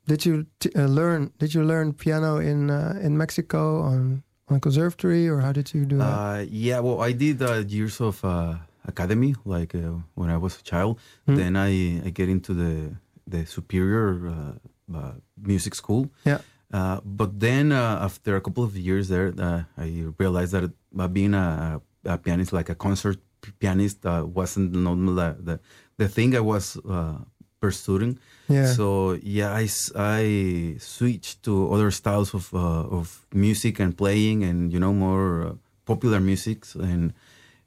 Did 0.07 0.27
you 0.27 0.47
t- 0.59 0.73
uh, 0.75 0.87
learn? 0.87 1.31
Did 1.39 1.55
you 1.55 1.63
learn 1.65 1.93
piano 1.93 2.39
in 2.39 2.71
uh, 2.71 2.99
in 3.03 3.17
Mexico 3.17 3.83
on 3.83 4.23
on 4.49 4.57
a 4.57 4.61
conservatory, 4.61 5.29
or 5.29 5.41
how 5.41 5.53
did 5.53 5.73
you 5.75 5.85
do 5.87 5.99
that? 5.99 6.05
Uh, 6.05 6.45
yeah, 6.51 6.81
well, 6.81 7.01
I 7.01 7.13
did 7.13 7.43
uh, 7.43 7.63
years 7.67 8.01
of 8.01 8.25
uh, 8.25 8.57
academy, 8.87 9.35
like 9.45 9.75
uh, 9.75 10.03
when 10.15 10.31
I 10.31 10.37
was 10.37 10.59
a 10.59 10.63
child. 10.63 10.99
Hmm. 11.27 11.37
Then 11.37 11.57
I, 11.57 12.03
I 12.07 12.11
get 12.11 12.29
into 12.29 12.53
the 12.55 12.97
the 13.27 13.47
superior 13.47 14.29
uh, 14.29 14.97
uh, 14.97 15.13
music 15.37 15.75
school. 15.75 16.11
Yeah. 16.25 16.39
Uh, 16.73 17.01
but 17.05 17.39
then 17.39 17.71
uh, 17.71 17.99
after 18.03 18.35
a 18.37 18.41
couple 18.41 18.65
of 18.65 18.77
years 18.77 19.09
there, 19.09 19.33
uh, 19.39 19.63
I 19.77 20.07
realized 20.19 20.53
that 20.53 20.73
uh, 20.99 21.09
being 21.09 21.35
a, 21.35 21.81
a 22.05 22.17
pianist, 22.17 22.53
like 22.53 22.71
a 22.71 22.75
concert 22.75 23.19
pianist, 23.61 24.07
uh, 24.07 24.25
wasn't 24.27 24.73
normal, 24.73 25.15
the, 25.15 25.37
the 25.39 25.61
the 25.99 26.09
thing 26.09 26.35
I 26.35 26.41
was 26.41 26.79
uh, 26.89 27.19
pursuing. 27.61 28.19
Yeah. 28.53 28.73
So 28.77 29.19
yeah, 29.23 29.51
I, 29.63 29.69
I 29.97 30.77
switched 30.79 31.43
to 31.45 31.73
other 31.75 31.91
styles 31.91 32.35
of 32.35 32.53
uh, 32.55 32.99
of 32.99 33.27
music 33.35 33.81
and 33.81 33.97
playing, 33.97 34.45
and 34.45 34.73
you 34.73 34.79
know 34.81 34.93
more 34.93 35.47
uh, 35.47 35.53
popular 35.85 36.21
music. 36.21 36.65
And 36.75 37.13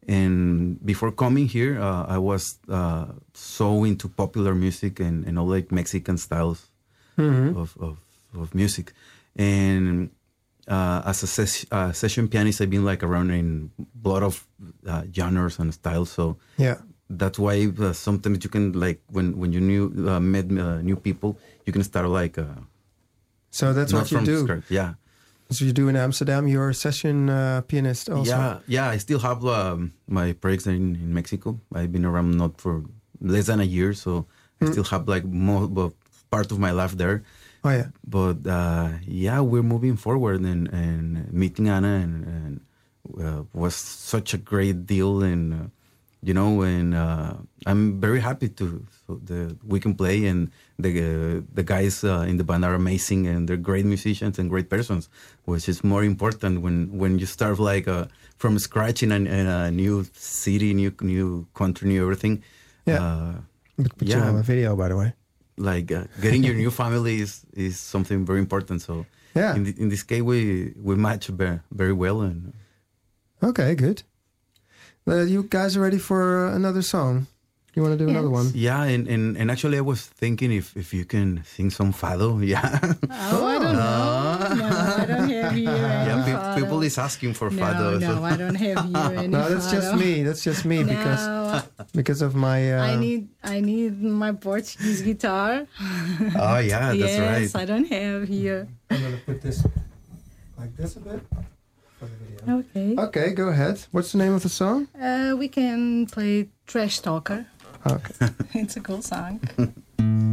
and 0.07 0.77
before 0.85 1.11
coming 1.11 1.47
here, 1.47 1.79
uh, 1.81 2.05
I 2.07 2.17
was 2.17 2.59
uh, 2.69 3.05
so 3.33 3.83
into 3.83 4.07
popular 4.07 4.53
music 4.53 4.99
and, 4.99 5.25
and 5.27 5.37
all 5.39 5.47
like 5.47 5.71
Mexican 5.71 6.17
styles 6.17 6.69
Mhm. 7.17 7.55
of, 7.55 7.75
of 7.79 7.97
of 8.41 8.53
music. 8.53 8.93
And 9.35 10.09
uh, 10.67 11.01
as 11.05 11.23
a 11.23 11.27
ses- 11.27 11.65
uh, 11.71 11.91
session 11.93 12.27
pianist, 12.27 12.59
I've 12.61 12.69
been 12.69 12.85
like 12.85 13.03
around 13.03 13.31
in 13.31 13.71
a 14.03 14.07
lot 14.09 14.23
of 14.23 14.45
uh, 14.87 15.03
genres 15.13 15.59
and 15.59 15.73
styles. 15.73 16.11
So 16.11 16.37
Yeah. 16.57 16.77
That's 17.09 17.37
why 17.37 17.67
uh, 17.79 17.93
sometimes 17.93 18.43
you 18.43 18.49
can 18.49 18.73
like 18.73 19.01
when 19.11 19.37
when 19.37 19.53
you 19.53 19.61
new 19.61 19.93
uh, 20.09 20.19
met 20.19 20.45
uh, 20.51 20.81
new 20.81 20.95
people 20.95 21.37
you 21.65 21.73
can 21.73 21.83
start 21.83 22.07
like 22.09 22.37
uh, 22.37 22.45
So 23.51 23.73
that's 23.73 23.93
what 23.93 24.11
you 24.11 24.21
do. 24.25 24.43
scratch. 24.43 24.67
yeah 24.69 24.93
So 25.53 25.63
you 25.65 25.73
do 25.73 25.87
in 25.87 25.95
Amsterdam. 25.95 26.47
You're 26.49 26.69
a 26.69 26.73
session 26.73 27.29
uh, 27.29 27.61
pianist 27.69 28.09
also. 28.09 28.25
yeah 28.31 28.59
yeah 28.67 28.89
i 28.89 28.97
still 28.97 29.19
have 29.21 29.45
um, 29.45 29.93
my 30.09 30.33
projects 30.33 30.65
in, 30.67 30.95
in 30.97 31.13
mexico 31.13 31.59
i've 31.77 31.91
been 31.93 32.05
around 32.05 32.33
not 32.37 32.57
for 32.59 32.83
less 33.21 33.45
than 33.47 33.59
a 33.61 33.67
year 33.77 33.93
so 33.93 34.25
i 34.61 34.65
still 34.73 34.83
have 34.89 35.07
like 35.07 35.23
more 35.25 35.93
part 36.33 36.49
of 36.51 36.57
my 36.57 36.71
life 36.73 36.97
there 36.97 37.21
Oh 37.65 37.69
yeah. 37.73 37.89
but 38.05 38.45
uh, 38.45 38.89
yeah 39.05 39.39
we're 39.41 39.65
moving 39.65 39.97
forward 39.97 40.41
and, 40.41 40.67
and 40.73 41.31
meeting 41.33 41.69
anna 41.69 42.01
and, 42.01 42.13
and 42.25 42.53
uh, 43.21 43.41
was 43.53 43.75
such 43.77 44.33
a 44.33 44.37
great 44.41 44.85
deal 44.89 45.21
and 45.21 45.53
uh, 45.53 45.57
you 46.27 46.33
know 46.39 46.51
and 46.73 46.89
uh, 47.05 47.33
i'm 47.69 47.83
very 48.07 48.19
happy 48.29 48.49
to 48.59 48.65
so 49.05 49.09
the 49.29 49.39
we 49.71 49.77
can 49.85 49.93
play 50.01 50.17
and 50.31 50.41
the 50.83 50.89
uh, 50.89 51.41
the 51.57 51.63
guys 51.73 51.95
uh, 52.03 52.29
in 52.31 52.35
the 52.41 52.43
band 52.49 52.63
are 52.67 52.75
amazing 52.83 53.21
and 53.31 53.39
they're 53.47 53.65
great 53.71 53.85
musicians 53.85 54.35
and 54.39 54.45
great 54.53 54.67
persons 54.75 55.03
which 55.49 55.65
is 55.73 55.79
more 55.83 56.03
important 56.13 56.53
when 56.65 56.77
when 57.01 57.11
you 57.21 57.27
start 57.37 57.57
like 57.71 57.87
uh, 57.97 58.05
from 58.41 58.53
scratch 58.67 58.99
in 59.05 59.11
a, 59.11 59.19
in 59.39 59.47
a 59.59 59.69
new 59.81 59.95
city 60.43 60.69
new 60.81 60.91
new 61.01 61.29
country 61.61 61.85
new 61.93 62.01
everything 62.07 62.35
Yeah. 62.91 63.01
uh, 63.03 63.33
put 63.97 64.07
you 64.09 64.17
Yeah. 64.17 64.29
on 64.29 64.35
a 64.43 64.43
video, 64.53 64.69
by 64.81 64.87
the 64.91 64.97
way. 65.01 65.09
like 65.69 65.89
uh, 65.99 66.03
getting 66.23 66.43
your 66.47 66.57
new 66.63 66.71
family 66.71 67.15
is, 67.25 67.31
is 67.65 67.75
something 67.93 68.19
very 68.29 68.39
important. 68.45 68.77
So 68.87 68.93
Yeah. 69.41 69.55
in, 69.57 69.63
the, 69.65 69.73
in 69.83 69.87
this 69.93 70.03
case, 70.09 70.23
we 70.31 70.39
we 70.87 70.93
match 71.07 71.25
very, 71.41 71.59
very 71.81 71.95
well. 72.03 72.17
And 72.27 72.53
Okay, 73.49 73.75
good. 73.75 74.03
Uh, 75.07 75.21
you 75.21 75.43
guys 75.43 75.77
are 75.77 75.81
ready 75.81 75.99
for 75.99 76.47
uh, 76.49 76.55
another 76.55 76.81
song? 76.81 77.27
You 77.75 77.81
want 77.83 77.99
to 77.99 78.05
do 78.05 78.09
another 78.09 78.29
one? 78.29 78.51
yeah, 78.55 78.83
and, 78.83 79.05
and, 79.07 79.35
and 79.37 79.51
actually, 79.51 79.77
I 79.77 79.81
was 79.81 80.01
thinking 80.01 80.49
if, 80.53 80.77
if 80.77 80.93
you 80.93 81.03
can 81.03 81.43
sing 81.43 81.69
some 81.69 81.91
fado. 81.93 82.39
Yeah, 82.53 82.79
Oh, 83.11 83.45
I 83.45 83.59
don't 83.59 83.75
know. 83.75 84.55
No, 84.55 84.65
I 84.77 85.05
don't 85.05 85.29
have 85.29 85.29
here 85.29 85.45
any 85.51 85.61
yeah. 85.63 86.23
pe- 86.25 86.31
fado. 86.31 86.55
people 86.55 86.81
is 86.83 86.97
asking 86.97 87.33
for 87.33 87.49
no, 87.51 87.61
fado. 87.61 87.99
no, 87.99 88.15
so- 88.15 88.23
I 88.23 88.37
don't 88.37 88.55
have 88.55 88.85
here 88.85 89.19
any 89.19 89.27
No, 89.27 89.49
that's 89.49 89.69
just 89.69 89.93
me. 89.95 90.23
That's 90.23 90.41
just 90.43 90.63
me 90.63 90.83
because 90.85 91.27
No, 91.27 91.61
because 91.93 92.21
of 92.21 92.33
my. 92.33 92.73
Uh, 92.73 92.81
I 92.81 92.95
need 92.95 93.27
I 93.43 93.59
need 93.59 94.01
my 94.01 94.31
Portuguese 94.31 95.01
guitar. 95.01 95.67
oh 95.81 96.57
yeah, 96.59 96.95
that's 96.95 96.97
yes, 96.97 97.53
right. 97.53 97.61
I 97.61 97.65
don't 97.65 97.85
have 97.91 98.27
here. 98.29 98.69
I'm 98.89 99.01
gonna 99.03 99.17
put 99.25 99.41
this 99.41 99.67
like 100.57 100.75
this 100.77 100.95
a 100.95 101.01
bit 101.01 101.19
for 102.07 102.23
the 102.23 102.25
video. 102.25 102.59
Okay. 102.59 102.95
Okay, 103.07 103.33
go 103.33 103.47
ahead. 103.49 103.85
What's 103.91 104.11
the 104.11 104.17
name 104.17 104.33
of 104.33 104.43
the 104.43 104.49
song? 104.49 104.87
Uh, 104.99 105.35
we 105.37 105.47
can 105.47 106.05
play 106.07 106.49
Trash 106.67 106.99
Talker. 106.99 107.47
Okay. 107.85 108.29
It's 108.53 108.77
a 108.77 108.81
cool 108.81 109.01
song. 109.01 109.39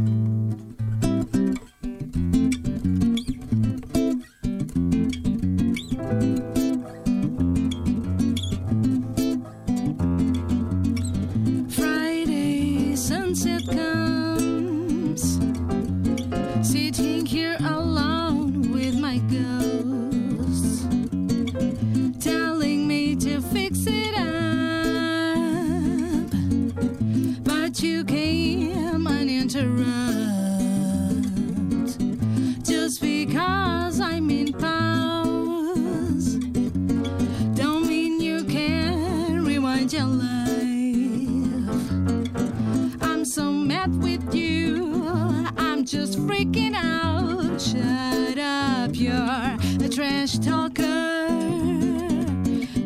just 45.93 46.17
freaking 46.17 46.73
out. 46.73 47.61
Shut 47.61 48.39
up, 48.39 48.95
you're 48.95 49.13
a 49.13 49.87
trash 49.87 50.39
talker. 50.39 51.27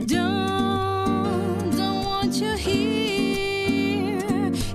Don't, 0.05 1.71
don't 1.77 2.03
want 2.03 2.35
you 2.35 2.53
here. 2.57 4.17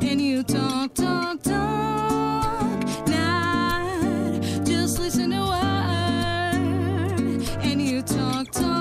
And 0.01 0.19
you 0.19 0.43
talk, 0.43 0.95
talk, 0.95 1.43
talk. 1.43 3.07
Not 3.07 4.41
just 4.65 4.99
listen 4.99 5.31
to 5.33 5.43
word. 5.53 6.55
And 7.63 7.83
you 7.83 8.01
talk, 8.01 8.51
talk. 8.51 8.72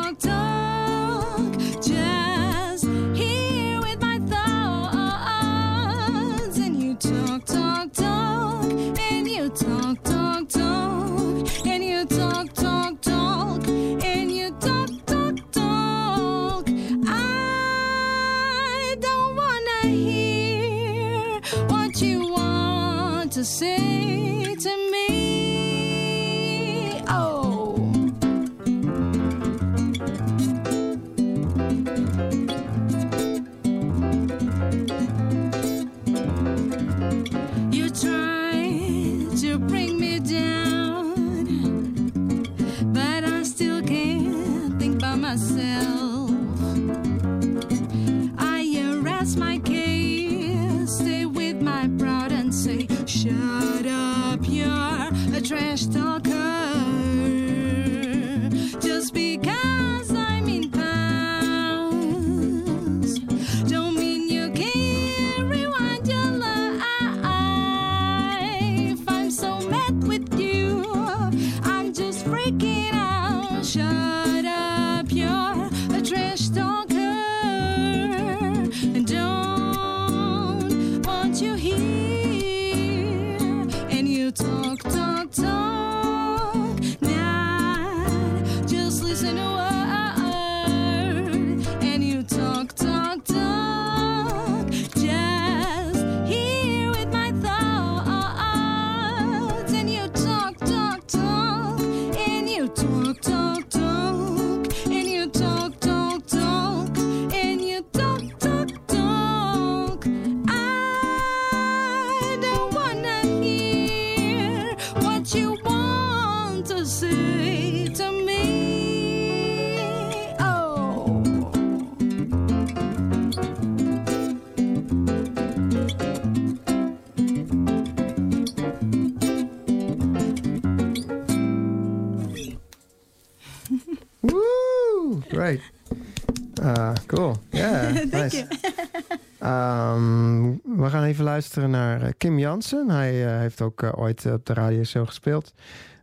Kim 142.22 142.40
Jansen. 142.40 142.90
Hij 142.90 143.26
eh, 143.26 143.40
heeft 143.40 143.62
ook 143.62 143.84
eh, 143.84 143.92
ooit 143.96 144.26
op 144.26 144.46
de 144.46 144.54
radio 144.54 145.06
gespeeld. 145.06 145.54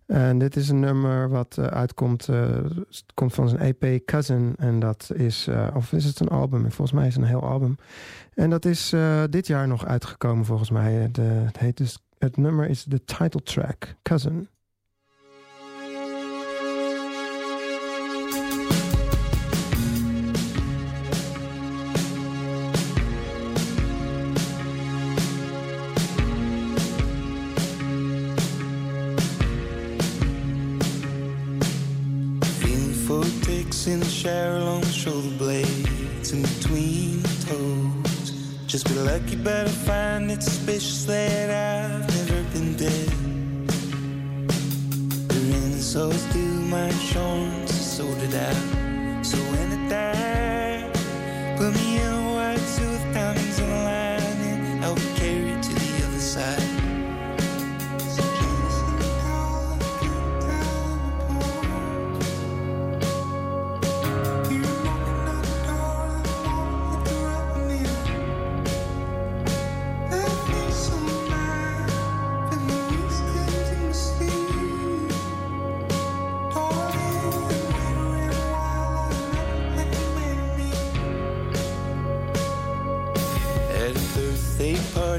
En 0.08 0.38
dit 0.38 0.56
is 0.56 0.68
een 0.68 0.80
nummer 0.80 1.28
wat 1.28 1.58
eh, 1.58 1.64
uitkomt, 1.64 2.28
eh, 2.28 2.48
komt 3.14 3.34
van 3.34 3.48
zijn 3.48 3.60
EP 3.60 4.04
Cousin. 4.06 4.54
En 4.58 4.78
dat 4.78 5.10
is, 5.14 5.46
eh, 5.46 5.68
of 5.74 5.92
is 5.92 6.04
het 6.04 6.20
een 6.20 6.28
album? 6.28 6.60
Volgens 6.60 6.92
mij 6.92 7.06
is 7.06 7.14
het 7.14 7.22
een 7.22 7.28
heel 7.28 7.42
album. 7.42 7.76
En 8.34 8.50
dat 8.50 8.64
is 8.64 8.92
eh, 8.92 9.22
dit 9.30 9.46
jaar 9.46 9.68
nog 9.68 9.86
uitgekomen 9.86 10.44
volgens 10.44 10.70
mij. 10.70 10.92
Het, 10.92 11.58
heet 11.58 11.76
dus, 11.76 11.98
het 12.18 12.36
nummer 12.36 12.68
is 12.68 12.84
de 12.84 13.04
title 13.04 13.42
track, 13.42 13.94
Cousin. 14.02 14.48
The 35.10 35.36
blades 35.38 36.32
in 36.32 36.42
between 36.42 37.22
toes. 37.46 38.32
Just 38.66 38.86
be 38.86 38.94
lucky, 38.94 39.36
but 39.36 39.66
I 39.66 39.70
find 39.70 40.30
it 40.30 40.42
suspicious 40.42 41.04
that 41.06 41.48
I've 41.50 42.06
never 42.16 42.42
been 42.52 42.76
dead. 42.76 43.08
The 45.28 46.00
always 46.00 46.24
do 46.34 46.46
my 46.68 46.88
insurance, 46.88 47.74
so 47.74 48.04
did 48.20 48.34
I. 48.34 49.22
So 49.22 49.38
when 49.38 49.72
I 49.72 49.88
die, 49.88 51.56
put 51.56 51.72
me 51.74 51.87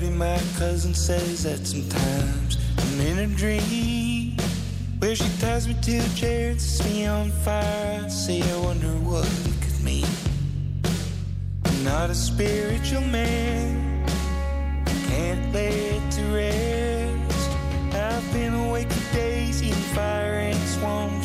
my 0.08 0.40
cousin 0.58 0.94
says 0.94 1.44
that 1.44 1.68
sometimes 1.68 2.58
I'm 2.78 3.02
in 3.02 3.20
a 3.20 3.28
dream. 3.28 4.38
Where 5.00 5.16
she 5.16 5.28
ties 5.40 5.68
me 5.68 5.76
to 5.82 5.98
a 5.98 6.10
chair 6.16 6.52
and 6.52 6.62
sets 6.62 6.88
me 6.90 7.06
on 7.06 7.32
fire. 7.32 8.04
I 8.06 8.08
say, 8.08 8.42
I 8.42 8.58
wonder 8.60 8.88
what 8.88 9.26
it 9.26 9.62
could 9.62 9.84
mean. 9.84 10.06
I'm 11.66 11.84
not 11.84 12.10
a 12.10 12.16
spiritual 12.16 13.02
man, 13.02 14.06
I 14.88 14.94
can't 15.10 15.54
lay 15.54 15.98
it 15.98 16.12
to 16.12 16.22
rest. 16.34 17.50
I've 17.94 18.34
been 18.34 18.54
awake 18.54 18.90
for 18.90 19.16
days, 19.16 19.62
eating 19.62 19.74
fire 19.96 20.34
ants, 20.34 20.78
wandering 20.78 21.19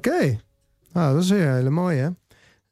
Oké. 0.00 0.40
Nou, 0.92 1.14
dat 1.14 1.22
is 1.22 1.30
weer 1.30 1.46
een 1.46 1.54
hele 1.54 1.70
mooie. 1.70 2.00
hè? 2.00 2.08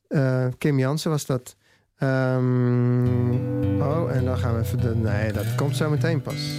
Eh, 0.08 0.52
Kim 0.58 0.78
Jansen 0.78 1.10
was 1.10 1.26
dat. 1.26 1.56
Ehm, 1.96 3.80
oh, 3.82 4.10
en 4.10 4.24
dan 4.24 4.38
gaan 4.38 4.54
we 4.54 4.60
even... 4.60 4.80
De, 4.80 4.94
nee, 4.94 5.32
dat 5.32 5.54
komt 5.54 5.76
zo 5.76 5.90
meteen 5.90 6.22
pas. 6.22 6.52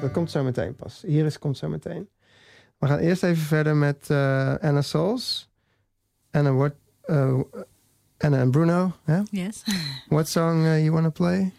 Dat 0.00 0.10
komt 0.10 0.30
zo 0.30 0.42
meteen 0.42 0.74
pas. 0.74 1.04
Iris 1.04 1.38
komt 1.38 1.56
zo 1.58 1.68
meteen. 1.68 2.08
We 2.78 2.86
gaan 2.86 2.98
eerst 2.98 3.22
even 3.22 3.42
verder 3.42 3.76
met 3.76 4.10
eh, 4.10 4.54
Anna 4.60 4.82
Souls. 4.82 5.50
Anna, 6.30 6.52
what, 6.52 6.72
uh, 7.06 7.40
Anna 8.18 8.40
and 8.40 8.50
Bruno. 8.50 8.92
Yeah? 9.06 9.22
Yes. 9.30 9.62
What 10.08 10.28
song 10.28 10.64
uh, 10.64 10.84
you 10.84 10.92
want 10.92 11.04
to 11.04 11.10
play? 11.10 11.52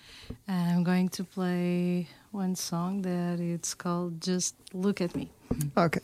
I'm 0.47 0.83
going 0.83 1.11
to 1.11 1.23
play 1.23 2.07
one 2.31 2.55
song 2.55 3.01
that 3.01 3.39
it's 3.39 3.75
called 3.75 4.23
Just 4.25 4.55
Look 4.71 5.01
at 5.01 5.15
Me. 5.15 5.29
Okay. 5.75 6.01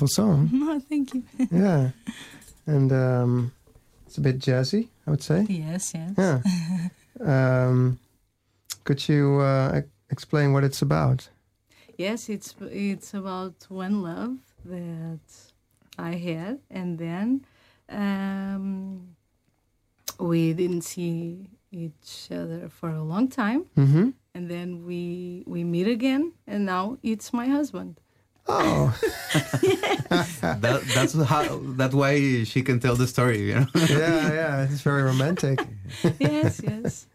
Beautiful 0.00 0.08
song. 0.08 0.48
No, 0.52 0.80
thank 0.80 1.14
you. 1.14 1.22
yeah. 1.50 1.90
And 2.66 2.92
um, 2.92 3.52
it's 4.06 4.18
a 4.18 4.20
bit 4.20 4.38
jazzy, 4.38 4.88
I 5.06 5.10
would 5.10 5.22
say. 5.22 5.46
yes, 5.48 5.92
yes. 5.94 6.12
Yeah. 6.16 6.40
um, 7.68 7.98
could 8.84 9.08
you 9.08 9.40
uh, 9.40 9.82
explain 10.10 10.52
what 10.52 10.64
it's 10.64 10.82
about? 10.82 11.28
Yes, 11.98 12.28
it's 12.30 12.54
it's 12.70 13.12
about 13.14 13.54
one 13.68 14.02
love 14.02 14.36
that 14.64 15.20
I 15.98 16.12
had, 16.16 16.58
and 16.70 16.98
then 16.98 17.44
um, 17.90 19.16
we 20.18 20.54
didn't 20.54 20.82
see 20.82 21.50
each 21.70 22.28
other 22.30 22.68
for 22.70 22.88
a 22.90 23.02
long 23.02 23.28
time, 23.28 23.64
Mm-hmm. 23.76 24.10
and 24.34 24.48
then 24.50 24.86
we 24.86 25.44
we 25.46 25.62
meet 25.64 25.88
again, 25.88 26.32
and 26.46 26.64
now 26.64 26.96
it's 27.02 27.32
my 27.34 27.46
husband. 27.48 28.00
Oh, 28.48 28.96
that, 30.60 30.82
that's 30.94 31.14
how. 31.24 31.60
That's 31.76 31.94
why 31.94 32.44
she 32.44 32.62
can 32.62 32.80
tell 32.80 32.96
the 32.96 33.06
story. 33.06 33.48
You 33.48 33.54
know. 33.60 33.66
yeah, 33.74 34.32
yeah. 34.32 34.62
It's 34.64 34.80
very 34.82 35.02
romantic. 35.02 35.60
yes, 36.18 36.60
yes. 36.64 37.06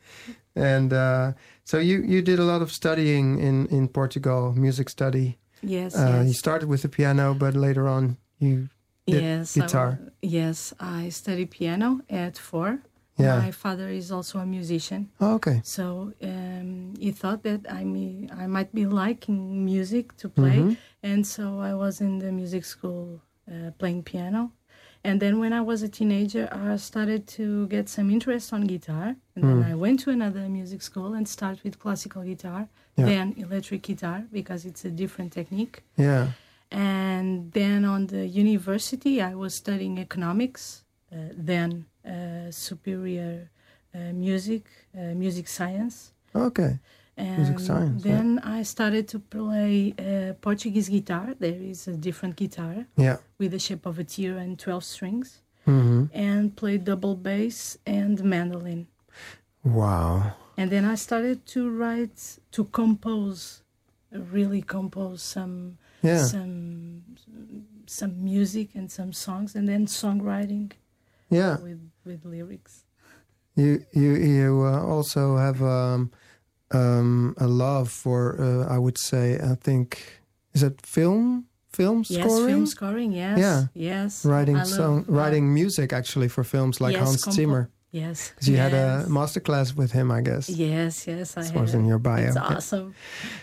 And 0.55 0.93
uh, 0.93 1.33
so 1.63 1.77
you 1.77 2.01
you 2.03 2.21
did 2.21 2.39
a 2.39 2.43
lot 2.43 2.61
of 2.61 2.71
studying 2.71 3.39
in 3.39 3.67
in 3.67 3.87
Portugal, 3.87 4.53
music 4.55 4.89
study. 4.89 5.37
Yes, 5.61 5.95
Uh, 5.95 6.23
You 6.27 6.33
started 6.33 6.69
with 6.69 6.81
the 6.81 6.89
piano, 6.89 7.33
but 7.33 7.55
later 7.55 7.87
on 7.87 8.17
you 8.39 8.69
did 9.07 9.21
yes, 9.23 9.53
guitar. 9.55 9.97
wa- 10.01 10.09
yes, 10.21 10.73
I 10.79 11.09
studied 11.09 11.49
piano 11.49 12.01
at 12.09 12.37
four. 12.37 12.79
Yeah. 13.17 13.39
My 13.39 13.51
father 13.51 13.87
is 13.89 14.11
also 14.11 14.39
a 14.39 14.45
musician, 14.45 15.09
Oh, 15.21 15.35
okay. 15.35 15.61
so 15.63 16.11
um, 16.21 16.93
he 16.99 17.11
thought 17.11 17.43
that 17.43 17.61
I 17.71 17.83
me 17.85 18.27
I 18.43 18.45
might 18.47 18.71
be 18.73 18.85
liking 18.85 19.63
music 19.63 20.05
to 20.17 20.27
play, 20.29 20.57
Mhm. 20.59 20.77
and 21.03 21.25
so 21.25 21.43
I 21.59 21.73
was 21.73 22.01
in 22.01 22.19
the 22.19 22.31
music 22.31 22.65
school 22.65 23.21
uh, 23.51 23.71
playing 23.79 24.03
piano, 24.03 24.51
And 25.07 25.19
then 25.19 25.37
when 25.39 25.53
I 25.53 25.61
was 25.61 25.83
a 25.83 25.87
teenager, 25.87 26.49
I 26.51 26.77
started 26.77 27.21
to 27.37 27.67
get 27.67 27.87
some 27.89 28.09
interest 28.09 28.51
on 28.53 28.61
guitar. 28.65 29.15
And 29.35 29.43
then 29.43 29.61
I 29.71 29.75
went 29.75 29.99
to 30.05 30.09
another 30.09 30.49
music 30.49 30.81
school 30.81 31.13
and 31.13 31.27
started 31.27 31.61
with 31.63 31.77
classical 31.77 32.23
guitar, 32.23 32.61
Yeah. 32.97 33.05
then 33.11 33.25
electric 33.37 33.83
guitar 33.83 34.23
because 34.31 34.65
it's 34.69 34.83
a 34.83 34.89
different 34.89 35.31
technique. 35.31 35.83
Yeah. 35.95 36.25
And 36.71 37.51
then 37.53 37.85
on 37.85 38.07
the 38.07 38.25
university, 38.25 39.21
I 39.21 39.35
was 39.35 39.53
studying 39.53 39.99
economics, 39.99 40.83
uh, 41.11 41.15
then 41.37 41.85
uh, 42.05 42.51
superior 42.51 43.49
uh, 43.93 43.97
music, 44.13 44.63
uh, 44.97 45.13
music 45.15 45.47
science. 45.47 46.13
Okay. 46.35 46.79
And 47.17 47.37
Music 47.37 47.59
science, 47.59 48.03
yeah. 48.05 48.11
then 48.15 48.39
I 48.39 48.63
started 48.63 49.07
to 49.09 49.19
play 49.19 49.93
uh, 49.97 50.33
Portuguese 50.41 50.89
guitar. 50.89 51.33
There 51.39 51.61
is 51.71 51.87
a 51.87 51.95
different 51.95 52.35
guitar 52.35 52.85
Yeah. 52.97 53.17
with 53.39 53.51
the 53.51 53.59
shape 53.59 53.85
of 53.85 53.99
a 53.99 54.03
tear 54.03 54.37
and 54.37 54.59
12 54.59 54.83
strings, 54.83 55.41
hmm 55.65 56.05
and 56.13 56.53
played 56.55 56.83
double 56.83 57.15
bass 57.15 57.77
and 57.85 58.21
mandolin. 58.23 58.87
Wow. 59.63 60.33
And 60.57 60.69
then 60.71 60.83
I 60.85 60.95
started 60.95 61.45
to 61.47 61.69
write, 61.69 62.39
to 62.51 62.65
compose, 62.65 63.61
really 64.11 64.61
compose 64.61 65.21
some 65.21 65.77
Yeah. 66.01 66.23
some 66.25 67.01
some 67.87 68.23
music 68.23 68.69
and 68.75 68.91
some 68.91 69.13
songs, 69.13 69.55
and 69.55 69.67
then 69.69 69.85
songwriting 69.87 70.71
Yeah. 71.29 71.57
with 71.61 71.79
with 72.05 72.25
lyrics. 72.25 72.85
You 73.55 73.85
you 73.93 74.11
you 74.15 74.63
uh, 74.65 74.81
also 74.83 75.37
have 75.37 75.61
um, 75.61 76.11
um, 76.71 77.35
a 77.37 77.47
love 77.47 77.89
for 77.89 78.35
uh, 78.39 78.73
I 78.75 78.77
would 78.77 78.97
say 78.97 79.39
I 79.39 79.55
think 79.55 80.21
is 80.53 80.63
it 80.63 80.81
film 80.85 81.45
film 81.71 82.03
Yes, 82.07 82.23
scoring 82.23 82.47
film 82.47 82.65
scoring. 82.65 83.11
Yes, 83.13 83.37
Yeah. 83.39 83.67
yes. 83.73 84.25
writing 84.25 84.55
I 84.55 84.59
love, 84.63 84.67
song 84.67 85.05
uh, 85.07 85.11
writing 85.11 85.53
music 85.53 85.93
actually 85.93 86.27
for 86.29 86.43
films 86.43 86.79
like 86.81 86.93
yes, 86.93 87.03
Hans 87.07 87.23
compo- 87.23 87.35
Zimmer. 87.35 87.69
Yes, 87.91 88.33
'Cause 88.35 88.49
you 88.49 88.57
had 88.57 88.73
a 88.73 88.75
yes. 89.03 89.07
masterclass 89.09 89.73
with 89.73 89.91
him, 89.93 90.11
I 90.11 90.19
guess. 90.21 90.49
Yes, 90.49 91.07
yes, 91.07 91.37
I 91.37 91.45
had. 91.45 91.55
was 91.61 91.73
in 91.73 91.85
your 91.85 91.97
bio. 91.99 92.27
It's 92.27 92.35
Yeah. 92.35 92.55
awesome. 92.57 92.93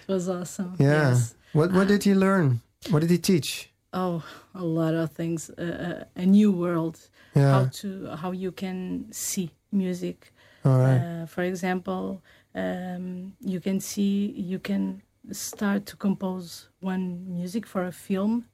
It 0.09 0.13
was 0.13 0.29
awesome. 0.29 0.77
Yeah. 0.79 1.09
Yes. 1.11 1.35
What 1.55 1.73
what 1.73 1.87
Ah. 1.87 1.89
did 1.89 2.05
you 2.05 2.15
learn? 2.15 2.61
What 2.91 3.01
did 3.01 3.11
he 3.11 3.19
teach? 3.19 3.72
Oh, 3.93 4.25
a 4.55 4.65
lot 4.65 4.95
of 4.95 5.11
things. 5.11 5.51
Uh, 5.51 6.05
uh, 6.17 6.23
a 6.23 6.27
new 6.27 6.51
world. 6.53 6.99
Yeah. 7.35 7.53
How 7.53 7.65
to 7.81 8.17
how 8.17 8.33
you 8.33 8.53
can 8.53 9.07
see 9.13 9.51
music. 9.71 10.33
All 10.65 10.79
right. 10.79 11.01
Uh, 11.23 11.27
for 11.27 11.43
example, 11.43 12.23
um, 12.55 13.33
you 13.41 13.61
can 13.61 13.81
see 13.81 14.33
you 14.37 14.59
can 14.59 15.03
start 15.31 15.87
to 15.87 15.97
compose 15.97 16.69
one 16.81 17.25
music 17.29 17.67
for 17.67 17.85
a 17.85 17.93
film 17.93 18.47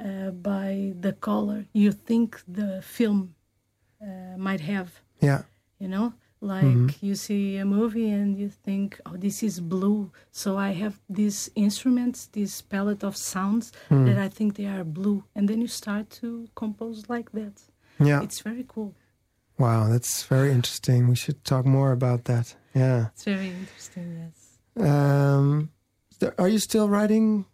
uh, 0.00 0.30
by 0.30 0.92
the 1.00 1.12
color 1.12 1.64
you 1.72 1.92
think 1.92 2.40
the 2.48 2.82
film 2.82 3.34
uh, 4.02 4.36
might 4.36 4.60
have. 4.60 4.88
yeah. 5.20 5.42
You 5.78 5.88
know, 5.88 6.12
like 6.40 6.64
Mhm. 6.64 6.94
you 7.02 7.14
see 7.14 7.56
a 7.56 7.64
movie 7.64 8.10
and 8.10 8.36
you 8.38 8.48
think, 8.48 9.00
"Oh, 9.06 9.16
this 9.16 9.42
is 9.42 9.60
blue." 9.60 10.10
So 10.30 10.56
I 10.56 10.72
have 10.72 11.00
these 11.08 11.50
instruments, 11.54 12.26
this 12.32 12.62
palette 12.62 13.02
of 13.04 13.16
sounds 13.16 13.72
Hmm. 13.88 14.04
that 14.06 14.18
I 14.18 14.28
think 14.28 14.54
they 14.54 14.66
are 14.66 14.84
blue, 14.84 15.24
and 15.34 15.48
then 15.48 15.60
you 15.60 15.68
start 15.68 16.10
to 16.20 16.46
compose 16.54 17.08
like 17.08 17.30
that. 17.32 17.54
Yeah. 17.98 18.22
It's 18.22 18.40
very 18.40 18.64
cool. 18.68 18.94
Wow, 19.58 19.88
that's 19.88 20.22
very 20.28 20.52
interesting. 20.52 21.08
We 21.08 21.16
should 21.16 21.42
talk 21.44 21.66
more 21.66 21.90
about 21.92 22.24
that. 22.24 22.54
Yeah. 22.74 23.08
It's 23.12 23.24
very 23.24 23.48
interesting. 23.48 24.06
Yes. 24.22 24.58
Um, 24.88 25.70
are 26.38 26.48
you 26.48 26.58
still 26.60 26.88
writing 26.88 27.44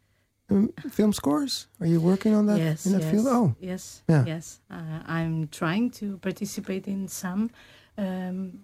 um, 0.50 0.68
film 0.90 1.12
scores? 1.14 1.68
Are 1.80 1.86
you 1.86 2.00
working 2.02 2.34
on 2.34 2.44
that 2.46 2.58
yes, 2.58 2.84
in 2.84 2.92
that 2.92 3.00
yes, 3.02 3.10
field? 3.10 3.26
Oh, 3.28 3.54
yes, 3.60 4.02
Yeah. 4.06 4.24
yes. 4.26 4.60
Uh, 4.70 5.00
I'm 5.06 5.48
trying 5.48 5.90
to 5.92 6.18
participate 6.18 6.86
in 6.86 7.08
some, 7.08 7.48
um, 7.96 8.60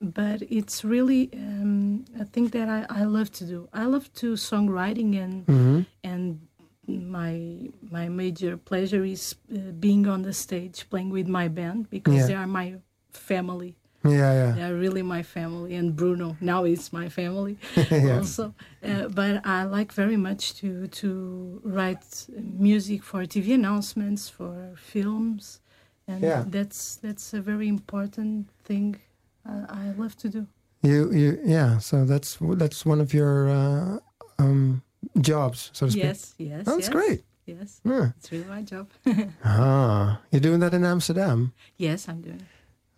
but 0.00 0.42
it's 0.42 0.84
really 0.84 1.30
um, 1.34 2.04
a 2.18 2.24
thing 2.24 2.48
that 2.48 2.68
I, 2.68 2.86
I 2.88 3.04
love 3.04 3.30
to 3.32 3.44
do. 3.44 3.68
I 3.72 3.84
love 3.84 4.12
to 4.14 4.32
songwriting 4.34 5.16
and 5.22 5.46
hmm 5.46 5.80
and 6.02 6.40
my 6.86 7.68
my 7.90 8.08
major 8.08 8.56
pleasure 8.56 9.04
is 9.04 9.34
uh, 9.54 9.58
being 9.78 10.08
on 10.08 10.22
the 10.22 10.32
stage 10.32 10.88
playing 10.90 11.10
with 11.10 11.28
my 11.28 11.46
band 11.48 11.88
because 11.90 12.14
Yeah. 12.16 12.26
they 12.26 12.34
are 12.34 12.46
my 12.46 12.76
family. 13.12 13.74
yeah, 14.02 14.32
yeah, 14.40 14.52
They 14.56 14.62
are 14.62 14.74
really 14.74 15.02
my 15.02 15.22
family, 15.22 15.74
and 15.76 15.94
Bruno 15.94 16.36
now 16.40 16.64
is 16.64 16.90
my 16.92 17.08
family 17.10 17.58
yeah. 17.90 18.16
also. 18.16 18.54
Uh, 18.82 19.08
but 19.08 19.44
I 19.44 19.64
like 19.64 19.92
very 19.92 20.16
much 20.16 20.54
to 20.60 20.86
to 21.00 21.60
write 21.62 22.26
music 22.58 23.02
for 23.04 23.26
TV 23.26 23.52
announcements, 23.54 24.28
for 24.30 24.54
films, 24.76 25.60
and 26.08 26.22
Yeah. 26.24 26.44
that's 26.46 26.96
that's 27.04 27.34
a 27.34 27.40
very 27.42 27.68
important 27.68 28.48
thing 28.64 28.96
I 29.44 29.92
love 29.96 30.14
to 30.16 30.28
do. 30.28 30.46
You, 30.82 31.12
you, 31.12 31.38
yeah. 31.44 31.78
So 31.80 32.04
that's 32.04 32.38
that's 32.40 32.84
one 32.86 33.00
of 33.02 33.12
your 33.12 33.48
uh, 33.48 33.98
um, 34.38 34.82
jobs, 35.20 35.70
so 35.72 35.86
to 35.86 35.92
speak. 35.92 36.04
Yes, 36.04 36.34
yes, 36.38 36.64
Oh, 36.66 36.76
that's 36.76 36.88
yes, 36.88 36.88
great. 36.88 37.24
Yes, 37.46 37.80
Yeah. 37.84 38.10
it's 38.18 38.30
really 38.30 38.46
my 38.48 38.62
job. 38.62 38.86
Ah, 39.44 40.20
you're 40.30 40.40
doing 40.42 40.60
that 40.60 40.72
in 40.74 40.84
Amsterdam. 40.84 41.52
yes, 41.78 42.06
I'm 42.08 42.20
doing. 42.22 42.42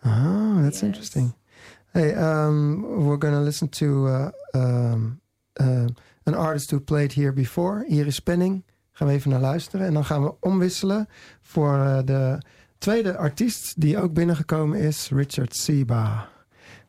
Oh, 0.04 0.62
that's 0.62 0.82
Yes. 0.82 0.82
interesting. 0.82 1.32
Hey, 1.92 2.14
um, 2.14 2.82
we're 3.04 3.18
going 3.18 3.34
to 3.34 3.40
listen 3.44 3.68
to 3.68 4.06
uh, 4.06 4.30
um, 4.54 5.20
uh, 5.60 5.88
an 6.26 6.34
artist 6.34 6.70
who 6.70 6.80
played 6.80 7.12
here 7.12 7.32
before, 7.32 7.84
Iris 7.88 8.20
Penning. 8.20 8.62
Gaan 8.92 9.08
we 9.08 9.14
even 9.14 9.30
naar 9.30 9.40
luisteren. 9.40 9.86
En 9.86 9.92
dan 9.94 10.04
gaan 10.04 10.22
we 10.22 10.34
omwisselen 10.40 11.06
voor 11.42 11.74
uh, 11.76 11.98
de 12.04 12.38
tweede 12.82 13.16
artiest 13.16 13.80
die 13.80 13.98
ook 13.98 14.12
binnengekomen 14.12 14.78
is, 14.78 15.08
Richard 15.10 15.56
Seba. 15.56 16.28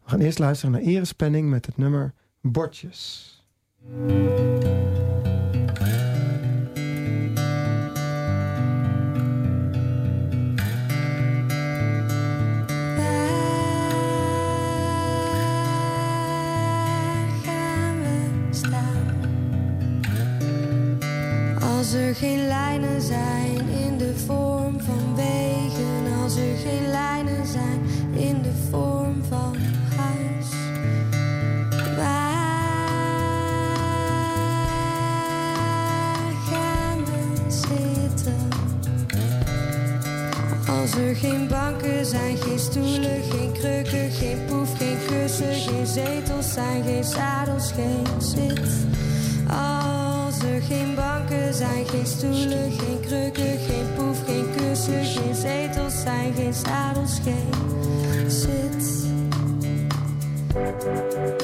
We 0.04 0.10
gaan 0.10 0.20
eerst 0.20 0.40
luisteren 0.40 0.72
naar 0.72 0.82
Iris 0.82 1.12
Penning 1.12 1.50
met 1.50 1.66
het 1.66 1.78
nummer 1.78 2.14
Bordjes. 2.42 3.32
Als 21.60 21.94
er 21.94 22.16
geen 22.16 22.48
lijnen 22.48 23.02
zijn 23.02 23.83
Als 40.94 41.02
er 41.02 41.16
geen 41.16 41.48
banken 41.48 42.06
zijn, 42.06 42.38
geen 42.38 42.60
stoelen, 42.60 43.24
geen 43.24 43.52
krukken, 43.52 44.12
geen 44.12 44.46
poef, 44.46 44.78
geen 44.78 44.98
kussen, 45.08 45.54
geen 45.54 45.88
zetels 45.88 46.54
zijn, 46.54 46.84
geen 46.84 47.04
zadels, 47.04 47.72
geen 47.72 48.22
zit. 48.22 48.60
Als 49.48 50.44
er 50.44 50.62
geen 50.62 50.96
banken 50.96 51.54
zijn, 51.54 51.86
geen 51.86 52.06
stoelen, 52.06 52.72
geen 52.72 53.00
krukken, 53.02 53.58
geen 53.58 53.94
poef, 53.96 54.26
geen 54.26 54.46
kussen, 54.56 55.06
geen 55.06 55.36
zetels 55.36 56.02
zijn, 56.02 56.34
geen 56.34 56.54
zadels, 56.54 57.20
geen 57.24 58.32
zit. 58.32 59.06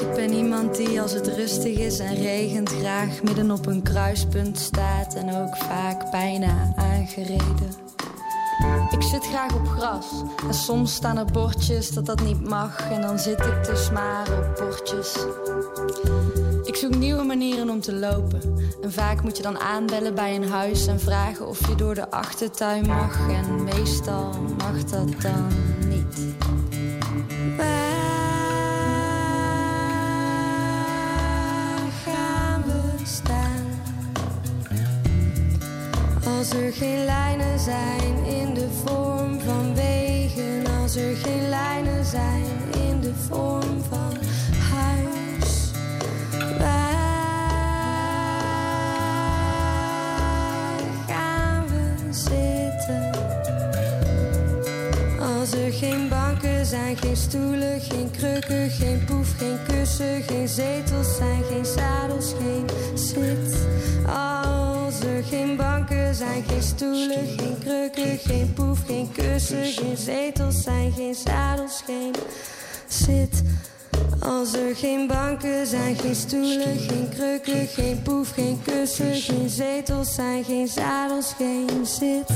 Ik 0.00 0.14
ben 0.14 0.32
iemand 0.32 0.76
die 0.76 1.00
als 1.00 1.12
het 1.12 1.26
rustig 1.26 1.78
is 1.78 1.98
en 1.98 2.14
regent 2.14 2.68
graag 2.68 3.22
midden 3.22 3.50
op 3.50 3.66
een 3.66 3.82
kruispunt 3.82 4.58
staat 4.58 5.14
en 5.14 5.34
ook 5.34 5.56
vaak 5.56 6.10
bijna 6.10 6.72
aangereden. 6.76 7.90
Ik 8.90 9.02
zit 9.02 9.26
graag 9.26 9.54
op 9.54 9.68
gras 9.68 10.06
en 10.48 10.54
soms 10.54 10.94
staan 10.94 11.18
er 11.18 11.24
bordjes 11.24 11.90
dat 11.90 12.06
dat 12.06 12.22
niet 12.22 12.48
mag 12.48 12.90
en 12.90 13.00
dan 13.00 13.18
zit 13.18 13.40
ik 13.40 13.64
dus 13.64 13.90
maar 13.90 14.28
op 14.38 14.56
bordjes. 14.58 15.16
Ik 16.64 16.76
zoek 16.76 16.94
nieuwe 16.94 17.22
manieren 17.22 17.70
om 17.70 17.80
te 17.80 17.94
lopen 17.94 18.40
en 18.82 18.92
vaak 18.92 19.22
moet 19.22 19.36
je 19.36 19.42
dan 19.42 19.58
aanbellen 19.58 20.14
bij 20.14 20.34
een 20.34 20.48
huis 20.48 20.86
en 20.86 21.00
vragen 21.00 21.48
of 21.48 21.68
je 21.68 21.74
door 21.74 21.94
de 21.94 22.10
achtertuin 22.10 22.86
mag 22.86 23.28
en 23.28 23.64
meestal 23.64 24.30
mag 24.58 24.84
dat 24.84 25.20
dan 25.22 25.46
niet. 25.88 26.34
Als 36.40 36.50
er 36.50 36.72
geen 36.72 37.04
lijnen 37.04 37.58
zijn 37.58 38.24
in 38.24 38.54
de 38.54 38.68
vorm 38.84 39.40
van 39.40 39.74
wegen, 39.74 40.66
als 40.82 40.96
er 40.96 41.16
geen 41.16 41.48
lijnen 41.48 42.04
zijn 42.04 42.44
in 42.88 43.00
de 43.00 43.12
vorm 43.28 43.82
van 43.88 44.16
huis. 44.72 45.70
Waar 46.58 47.20
gaan 51.06 51.66
we 51.66 52.12
zitten? 52.12 53.10
zijn 56.62 56.96
geen 56.96 57.16
stoelen, 57.16 57.80
geen 57.80 58.10
krukken, 58.10 58.70
geen 58.70 59.04
poef, 59.04 59.34
geen 59.38 59.58
kussen, 59.68 60.22
geen 60.22 60.48
zetels 60.48 61.16
zijn 61.16 61.42
geen 61.50 61.64
zadels, 61.64 62.34
geen 62.42 62.66
zit. 62.94 63.56
Geen 65.24 65.56
banken 65.56 66.14
zijn, 66.14 66.44
geen 66.48 66.62
stoelen, 66.62 67.26
geen 67.36 67.58
krukken, 67.58 68.18
geen 68.18 68.52
poef, 68.52 68.78
geen 68.86 69.12
kussen, 69.12 69.64
geen 69.64 69.96
zetels 69.96 70.62
zijn 70.62 70.92
geen 70.92 71.14
zadels, 71.14 71.82
geen 71.86 72.14
zit. 72.88 73.42
Als 74.20 74.52
er 74.52 74.76
geen 74.76 75.06
banken 75.06 75.66
zijn, 75.66 75.96
geen 75.96 76.14
stoelen, 76.14 76.78
geen 76.78 77.08
krukken, 77.08 77.66
geen 77.66 78.02
poef, 78.02 78.30
geen 78.30 78.60
kussen, 78.64 79.14
geen 79.14 79.48
zetels 79.48 80.14
zijn, 80.14 80.44
geen 80.44 80.68
zadels, 80.68 81.34
geen 81.36 81.86
zit. 81.86 82.30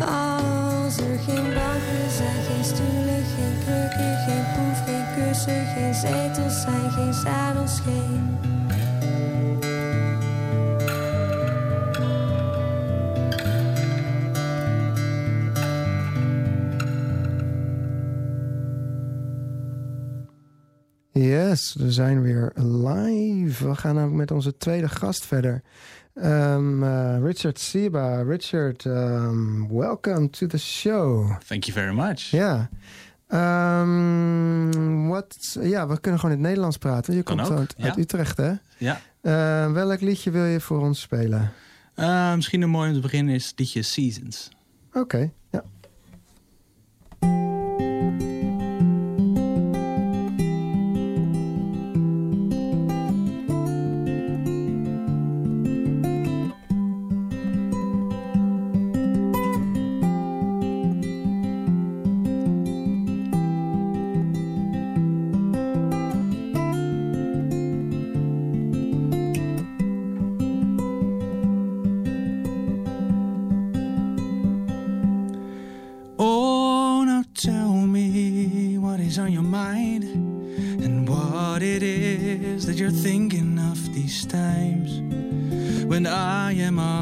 Als 0.00 0.96
er 0.96 1.18
geen 1.26 1.54
banken 1.54 2.10
zijn, 2.16 2.42
geen 2.48 2.64
stoelen, 2.64 3.24
geen 3.36 3.56
krukken, 3.64 4.16
geen 4.26 4.44
poef, 4.54 4.84
geen 4.84 5.04
kussen, 5.16 5.66
geen 5.66 5.94
zetels 5.94 6.60
zijn, 6.62 6.90
geen 6.90 7.14
zadels, 7.14 7.80
geen. 7.80 8.53
Yes, 21.14 21.74
we 21.78 21.92
zijn 21.92 22.22
weer 22.22 22.52
live. 22.54 23.68
We 23.68 23.74
gaan 23.74 23.94
namelijk 23.94 24.18
met 24.18 24.30
onze 24.30 24.56
tweede 24.56 24.88
gast 24.88 25.26
verder. 25.26 25.62
Um, 26.14 26.82
uh, 26.82 27.16
Richard 27.22 27.58
Siba. 27.58 28.22
Richard, 28.22 28.84
um, 28.84 29.68
welcome 29.68 30.30
to 30.30 30.46
the 30.46 30.58
show. 30.58 31.38
Thank 31.46 31.64
you 31.64 31.78
very 31.78 31.94
much. 31.94 32.20
Ja. 32.20 32.68
Um, 33.80 35.08
wat, 35.08 35.58
ja, 35.60 35.88
we 35.88 36.00
kunnen 36.00 36.20
gewoon 36.20 36.36
in 36.36 36.40
het 36.40 36.48
Nederlands 36.48 36.76
praten. 36.76 37.14
Je 37.14 37.22
Kan 37.22 37.36
komt 37.36 37.50
ook, 37.50 37.68
uit. 37.78 37.96
Utrecht, 37.96 38.36
hè? 38.36 38.52
Ja. 38.78 39.00
Uh, 39.22 39.72
welk 39.72 40.00
liedje 40.00 40.30
wil 40.30 40.44
je 40.44 40.60
voor 40.60 40.80
ons 40.80 41.00
spelen? 41.00 41.52
Uh, 41.96 42.34
misschien 42.34 42.62
een 42.62 42.70
mooi 42.70 42.88
om 42.88 42.94
te 42.94 43.00
beginnen 43.00 43.34
is 43.34 43.46
het 43.46 43.58
liedje 43.58 43.82
Seasons. 43.82 44.50
Oké, 44.92 45.32
ja. 45.50 45.64
When 86.04 86.12
I 86.12 86.52
am 86.52 86.78
on 86.78 86.93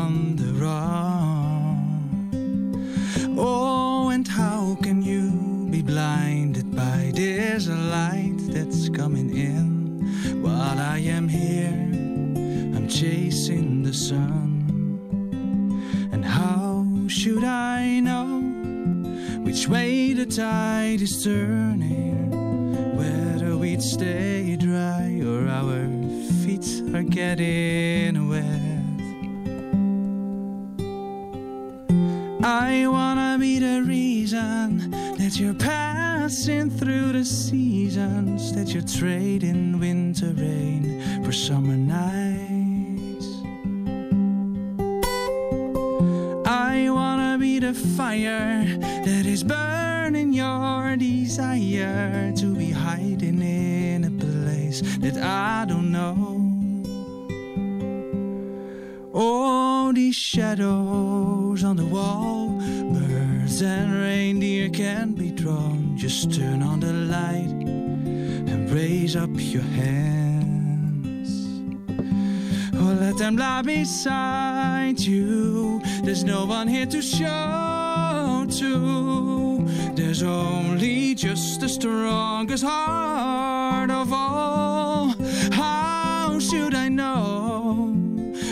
you. 74.05 75.81
There's 76.03 76.25
no 76.25 76.45
one 76.45 76.67
here 76.67 76.87
to 76.87 77.03
show 77.03 78.47
to. 78.59 79.67
There's 79.95 80.23
only 80.23 81.15
just 81.15 81.61
the 81.61 81.69
strongest 81.69 82.65
heart 82.65 83.91
of 83.91 84.13
all. 84.13 85.15
How 85.53 86.39
should 86.41 86.75
I 86.75 86.89
know 86.89 87.93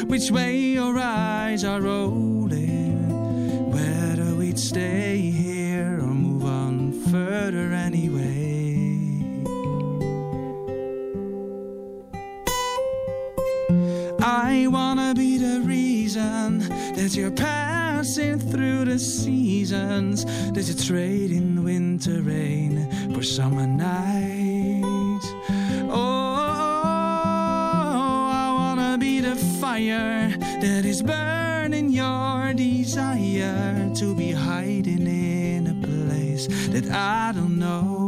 which 0.06 0.30
way 0.30 0.56
your 0.56 0.96
eyes 0.98 1.64
are 1.64 1.80
rolling? 1.80 3.08
Whether 3.70 4.34
we'd 4.36 4.58
stay 4.58 5.18
here 5.18 5.98
or 6.00 6.14
move 6.14 6.44
on 6.44 6.92
further 7.10 7.72
anyway. 7.72 8.19
You're 17.20 17.30
passing 17.30 18.38
through 18.38 18.86
the 18.86 18.98
seasons, 18.98 20.24
that 20.54 20.64
you're 20.66 20.84
trading 20.86 21.62
winter 21.62 22.22
rain 22.22 22.88
for 23.12 23.22
summer 23.22 23.66
nights. 23.66 25.26
Oh, 25.90 26.36
I 27.52 28.52
wanna 28.56 28.96
be 28.96 29.20
the 29.20 29.36
fire 29.60 30.34
that 30.62 30.86
is 30.86 31.02
burning 31.02 31.90
your 31.90 32.54
desire 32.54 33.90
to 33.96 34.14
be 34.14 34.32
hiding 34.32 35.06
in 35.06 35.66
a 35.66 35.74
place 35.86 36.46
that 36.68 36.90
I 36.90 37.32
don't 37.32 37.58
know. 37.58 37.99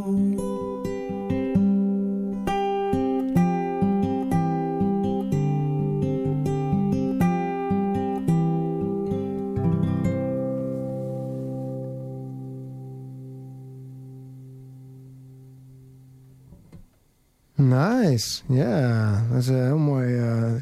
Nice. 18.13 18.43
Ja, 18.49 19.23
dat 19.31 19.39
is 19.39 19.47
een 19.49 19.65
heel 19.65 19.79
mooi, 19.79 20.19
eh, 20.19 20.53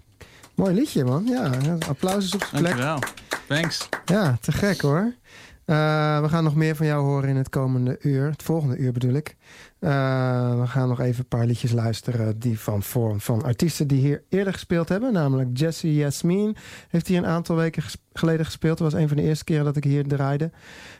mooi 0.54 0.74
liedje, 0.74 1.04
man. 1.04 1.24
Ja, 1.26 1.50
applaus 1.88 2.24
is 2.24 2.34
op 2.34 2.44
zijn 2.44 2.62
plek. 2.62 2.76
Dankjewel. 2.76 2.98
Thanks. 3.48 3.88
Ja, 4.04 4.36
te 4.40 4.52
gek 4.52 4.80
hoor. 4.80 5.12
Eh, 5.64 6.20
we 6.20 6.28
gaan 6.28 6.44
nog 6.44 6.54
meer 6.54 6.76
van 6.76 6.86
jou 6.86 7.02
horen 7.04 7.28
in 7.28 7.36
het 7.36 7.48
komende 7.48 7.96
uur. 8.00 8.30
Het 8.30 8.42
volgende 8.42 8.76
uur 8.76 8.92
bedoel 8.92 9.12
ik. 9.14 9.36
Eh, 9.78 10.60
we 10.60 10.66
gaan 10.66 10.88
nog 10.88 11.00
even 11.00 11.18
een 11.20 11.28
paar 11.28 11.46
liedjes 11.46 11.72
luisteren 11.72 12.38
die 12.38 12.60
van, 12.60 12.82
voor, 12.82 13.20
van 13.20 13.42
artiesten 13.42 13.88
die 13.88 14.00
hier 14.00 14.22
eerder 14.28 14.52
gespeeld 14.52 14.88
hebben. 14.88 15.12
Namelijk 15.12 15.48
Jesse 15.52 15.94
Jasmine 15.94 16.54
heeft 16.88 17.06
hier 17.06 17.18
een 17.18 17.26
aantal 17.26 17.56
weken 17.56 17.82
ges- 17.82 17.96
geleden 18.12 18.44
gespeeld. 18.44 18.78
Dat 18.78 18.92
was 18.92 19.00
een 19.02 19.08
van 19.08 19.16
de 19.16 19.22
eerste 19.22 19.44
keren 19.44 19.64
dat 19.64 19.76
ik 19.76 19.84
hier 19.84 20.06
draaide. 20.06 20.50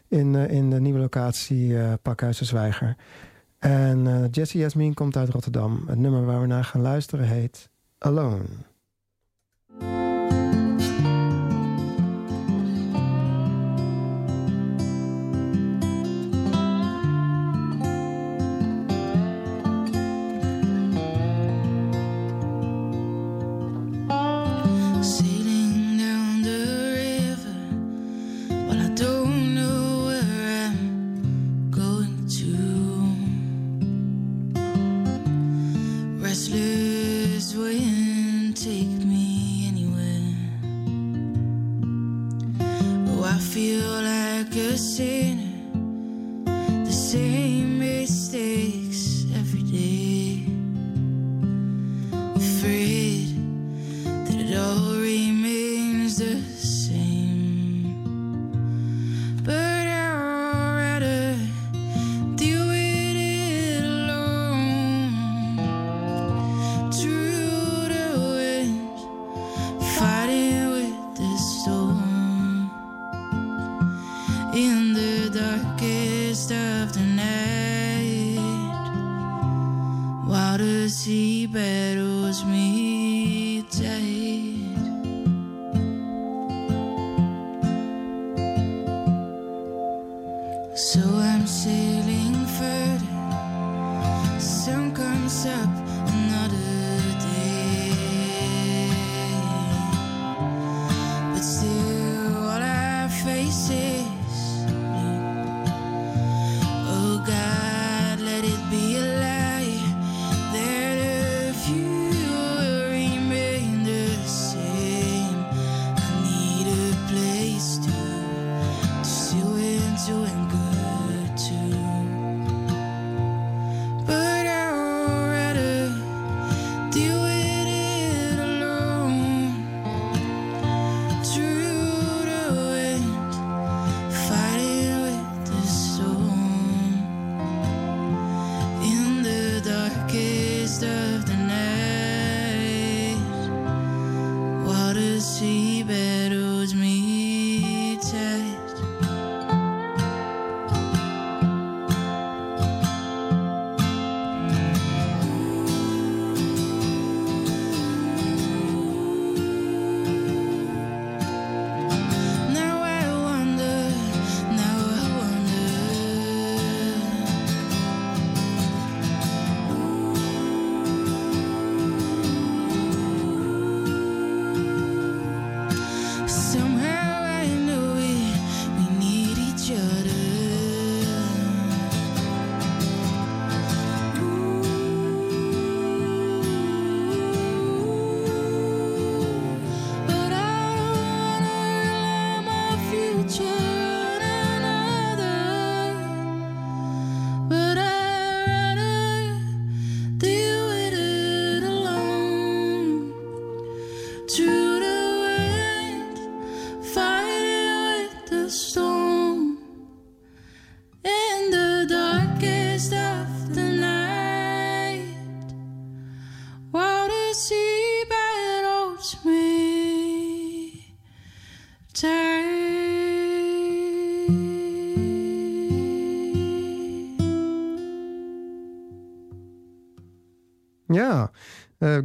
In, 0.09 0.35
eh, 0.37 0.51
in 0.51 0.71
de 0.71 0.81
nieuwe 0.81 0.99
locatie 0.99 1.79
eh 1.79 1.93
Pakhuis 2.03 2.39
de 2.39 2.45
Zwijger. 2.45 2.97
En 3.61 4.07
eh 4.07 4.25
Jesse 4.31 4.59
Jasmine 4.59 4.95
komt 4.95 5.17
uit 5.17 5.29
Rotterdam. 5.29 5.83
Het 5.87 5.99
nummer 5.99 6.25
waar 6.25 6.41
we 6.41 6.47
naar 6.47 6.65
gaan 6.65 6.81
luisteren 6.81 7.27
heet 7.27 7.71
Alone. 7.99 8.45
restless 36.31 37.57
wind 37.57 38.57
take 38.57 39.05
me 39.05 39.67
anywhere. 39.67 40.33
Oh, 43.09 43.25
I 43.25 43.37
feel 43.39 43.91
like 44.01 44.55
a 44.55 44.79
sinner. 44.79 45.50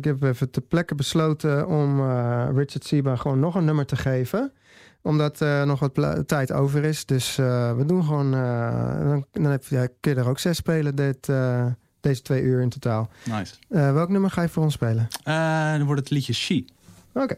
ik 0.06 0.12
heb 0.12 0.24
even 0.24 0.49
te 0.49 0.62
plekken 0.62 0.97
besloten 0.97 1.68
om 1.68 1.99
eh, 1.99 2.47
Richard 2.53 2.86
Seba 2.86 3.16
gewoon 3.16 3.39
nog 3.39 3.56
een 3.56 3.66
nummer 3.66 3.86
te 3.86 3.95
geven. 3.95 4.51
Omdat 5.01 5.41
uh, 5.41 5.64
nog 5.64 5.80
wat 5.80 6.28
tijd 6.28 6.51
over 6.51 6.84
is. 6.84 7.06
Dus 7.06 7.38
eh, 7.38 7.76
we 7.76 7.86
doen 7.86 8.03
gewoon. 8.03 8.32
dan 8.32 9.26
dan 9.32 9.51
heb 9.51 9.64
je, 9.66 9.76
ja, 9.76 9.88
kun 9.99 10.14
je 10.14 10.20
er 10.20 10.28
ook 10.28 10.39
zes 10.39 10.58
spelen. 10.58 10.95
Dit, 10.95 11.32
deze 11.99 12.22
twee 12.22 12.41
uur 12.41 12.62
in 12.62 12.70
totaal. 12.70 13.10
Nice. 13.24 13.56
welk 13.68 14.10
nummer 14.10 14.32
ga 14.32 14.41
je 14.41 14.49
voor 14.49 14.64
ons 14.64 14.74
spelen? 14.74 15.08
dan 15.78 15.86
wordt 15.86 16.01
het 16.01 16.10
liedje 16.10 16.34
She. 16.34 16.66
Oké. 17.14 17.38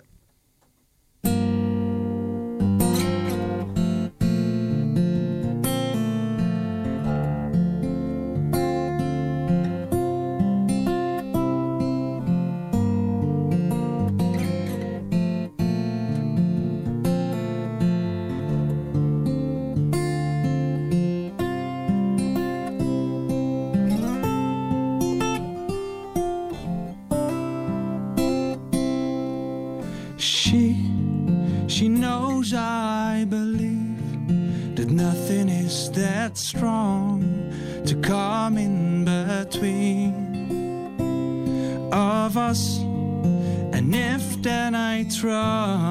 try. 45.18 45.87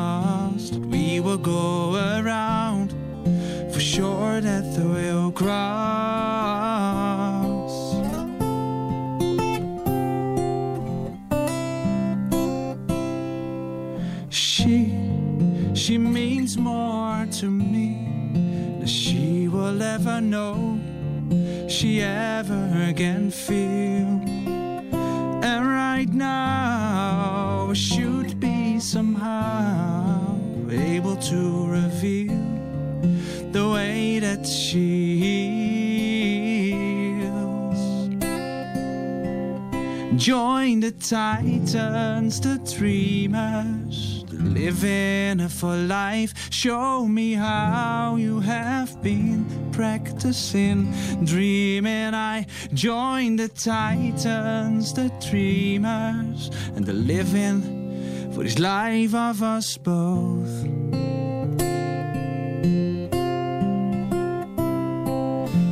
Titans, 41.09 42.40
the 42.40 42.59
dreamers, 42.76 44.24
the 44.28 44.42
living 44.42 45.48
for 45.48 45.76
life. 45.76 46.34
Show 46.50 47.07
me 47.07 47.34
how 47.34 48.16
you 48.16 48.40
have 48.40 49.00
been 49.02 49.46
practicing 49.70 50.92
dreaming. 51.24 52.12
I 52.12 52.46
join 52.74 53.36
the 53.36 53.46
titans, 53.48 54.94
the 54.94 55.12
dreamers, 55.30 56.50
and 56.74 56.84
the 56.84 56.92
living 56.92 58.32
for 58.32 58.42
this 58.42 58.59
life 58.59 59.14
of 59.14 59.42
us 59.44 59.76
both. 59.76 60.64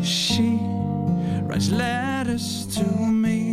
She 0.04 0.60
writes 1.42 1.70
letters 1.70 2.66
to 2.76 2.84
me, 2.84 3.43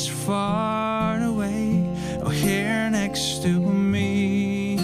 is 0.00 0.08
far 0.08 1.20
away, 1.22 1.84
or 2.24 2.32
here 2.32 2.88
next 2.90 3.42
to 3.42 3.48
me. 3.48 4.78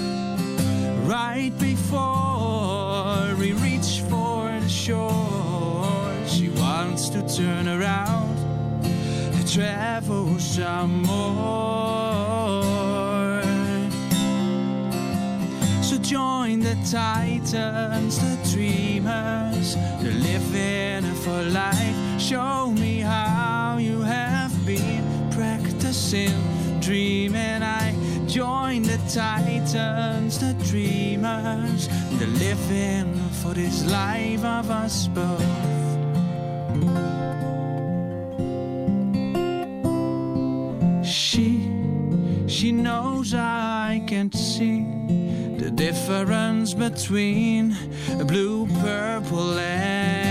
Right 1.05 1.53
before 1.59 3.35
we 3.41 3.53
reach 3.53 4.03
for 4.11 4.51
the 4.61 4.69
shore, 4.69 6.13
she 6.27 6.49
wants 6.51 7.09
to 7.11 7.21
turn 7.39 7.67
around 7.69 8.37
and 9.37 9.45
travel 9.51 10.39
some 10.39 11.03
more. 11.03 11.43
So 15.83 15.97
join 15.99 16.61
the 16.61 16.77
titans, 16.91 18.19
the 18.19 18.37
dreamers, 18.53 19.77
the 20.03 20.13
living 20.29 21.05
for 21.23 21.43
life. 21.63 21.97
Show 22.21 22.71
me 22.73 23.01
how 23.01 23.36
practicing 26.07 26.81
dreaming. 26.81 27.63
I 27.63 27.93
join 28.27 28.83
the 28.83 28.99
titans, 29.13 30.39
the 30.39 30.55
dreamers, 30.65 31.89
the 32.19 32.27
living 32.27 33.15
for 33.43 33.55
this 33.55 33.85
life 33.91 34.45
of 34.45 34.71
us 34.71 35.09
both. 35.09 35.43
She, 41.05 41.71
she 42.47 42.73
knows 42.73 43.35
I 43.35 44.05
can't 44.07 44.35
see 44.35 44.85
the 45.59 45.71
difference 45.71 46.75
between 46.75 47.77
blue, 48.27 48.67
purple, 48.81 49.59
and 49.59 50.26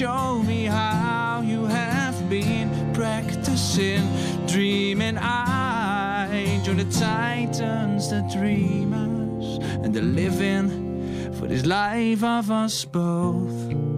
Show 0.00 0.42
me 0.42 0.64
how 0.64 1.42
you 1.44 1.66
have 1.66 2.30
been 2.30 2.94
practicing 2.94 4.00
dreaming. 4.46 5.18
I 5.18 6.58
join 6.64 6.78
the 6.78 6.90
titans, 6.90 8.08
the 8.08 8.26
dreamers, 8.32 9.58
and 9.84 9.92
the 9.92 10.00
living 10.00 11.34
for 11.34 11.46
this 11.48 11.66
life 11.66 12.24
of 12.24 12.50
us 12.50 12.82
both. 12.86 13.89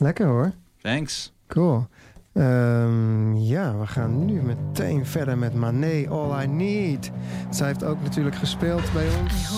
Lekker 0.00 0.26
hoor. 0.26 0.52
Thanks. 0.82 1.32
Cool. 1.46 1.86
Ehm, 2.32 3.34
ja, 3.34 3.78
we 3.78 3.86
gaan 3.86 4.24
nu 4.24 4.42
meteen 4.42 5.06
verder 5.06 5.38
met 5.38 5.54
Mané 5.54 6.08
All 6.08 6.42
I 6.42 6.46
Need. 6.46 7.10
Zij 7.50 7.66
heeft 7.66 7.84
ook 7.84 8.02
natuurlijk 8.02 8.36
gespeeld 8.36 8.92
bij 8.92 9.06
ons 9.22 9.50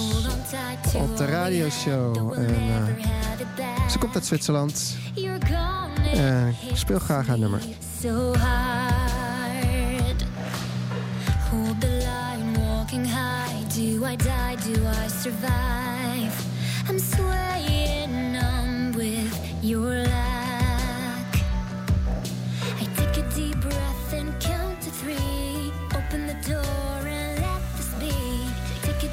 op 0.95 1.16
de 1.16 1.24
radioshow. 1.24 2.32
En, 2.32 2.55
eh, 2.55 3.88
ze 3.88 3.99
komt 3.99 4.14
uit 4.14 4.26
Zwitserland. 4.26 4.97
En 6.14 6.55
ik 6.70 6.76
speel 6.76 6.99
graag 6.99 7.26
haar 7.26 7.38
nummer. 7.38 7.61
so 8.01 8.34
hard. 8.36 10.24
Hold 11.51 11.80
the 11.80 11.86
line, 11.86 12.66
walking 12.66 13.05
high. 13.05 13.74
Do 13.74 14.07
I 14.07 14.16
die? 14.16 14.74
Do 14.74 14.80
I 14.80 15.09
survive? 15.09 16.34
I'm 16.88 16.99
swaying 16.99 17.71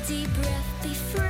deep 0.10 0.34
breath, 0.34 0.82
befriend 0.82 1.20
the 1.24 1.29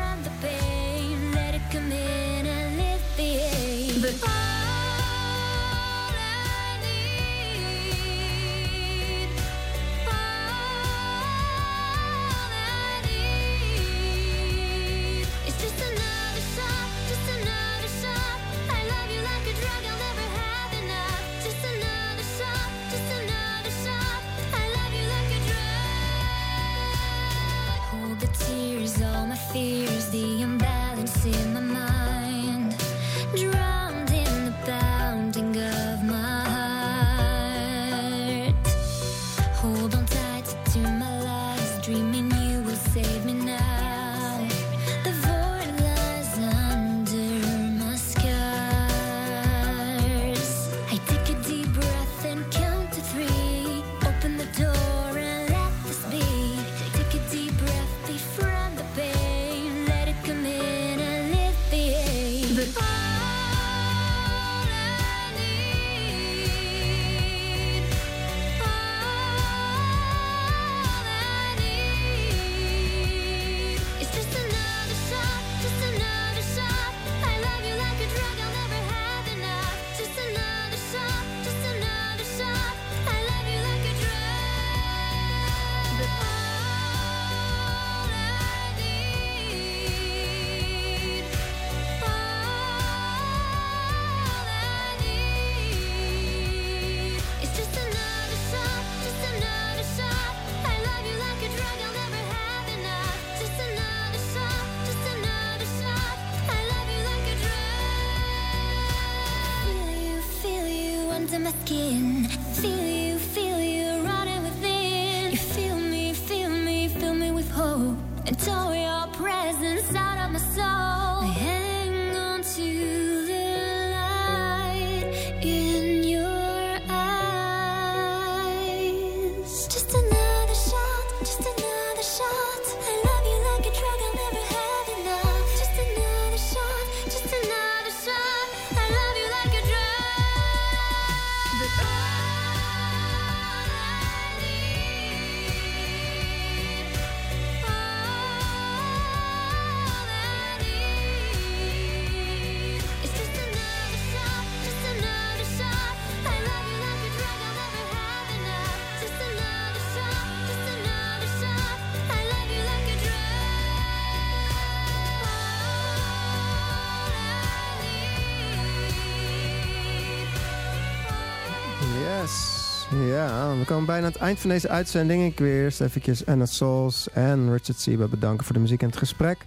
komen 173.69 173.85
bijna 173.85 174.05
aan 174.05 174.11
het 174.11 174.21
eind 174.21 174.39
van 174.39 174.49
deze 174.49 174.69
uitzending. 174.69 175.25
Ik 175.25 175.39
wil 175.39 175.47
eerst 175.47 175.81
eventjes 175.81 176.25
Anna 176.25 176.45
Souls 176.45 177.09
en 177.13 177.51
Richard 177.51 177.79
Sieba 177.79 178.07
bedanken 178.07 178.45
voor 178.45 178.53
de 178.53 178.61
muziek 178.61 178.81
en 178.81 178.87
het 178.87 178.97
gesprek. 178.97 179.45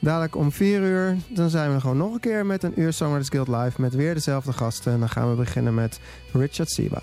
Dadelijk 0.00 0.36
om 0.36 0.52
4 0.52 0.80
uur, 0.80 1.16
dan 1.28 1.50
zijn 1.50 1.74
we 1.74 1.80
gewoon 1.80 1.96
nog 1.96 2.14
een 2.14 2.20
keer 2.20 2.46
met 2.46 2.62
een 2.62 2.80
uur 2.80 2.92
Songwriters 2.92 3.28
Guild 3.28 3.48
Live 3.48 3.80
met 3.80 3.94
weer 3.94 4.14
dezelfde 4.14 4.52
gasten. 4.52 4.92
En 4.92 4.98
dan 4.98 5.08
gaan 5.08 5.30
we 5.30 5.36
beginnen 5.36 5.74
met 5.74 6.00
Richard 6.32 6.70
Sieba. 6.70 7.02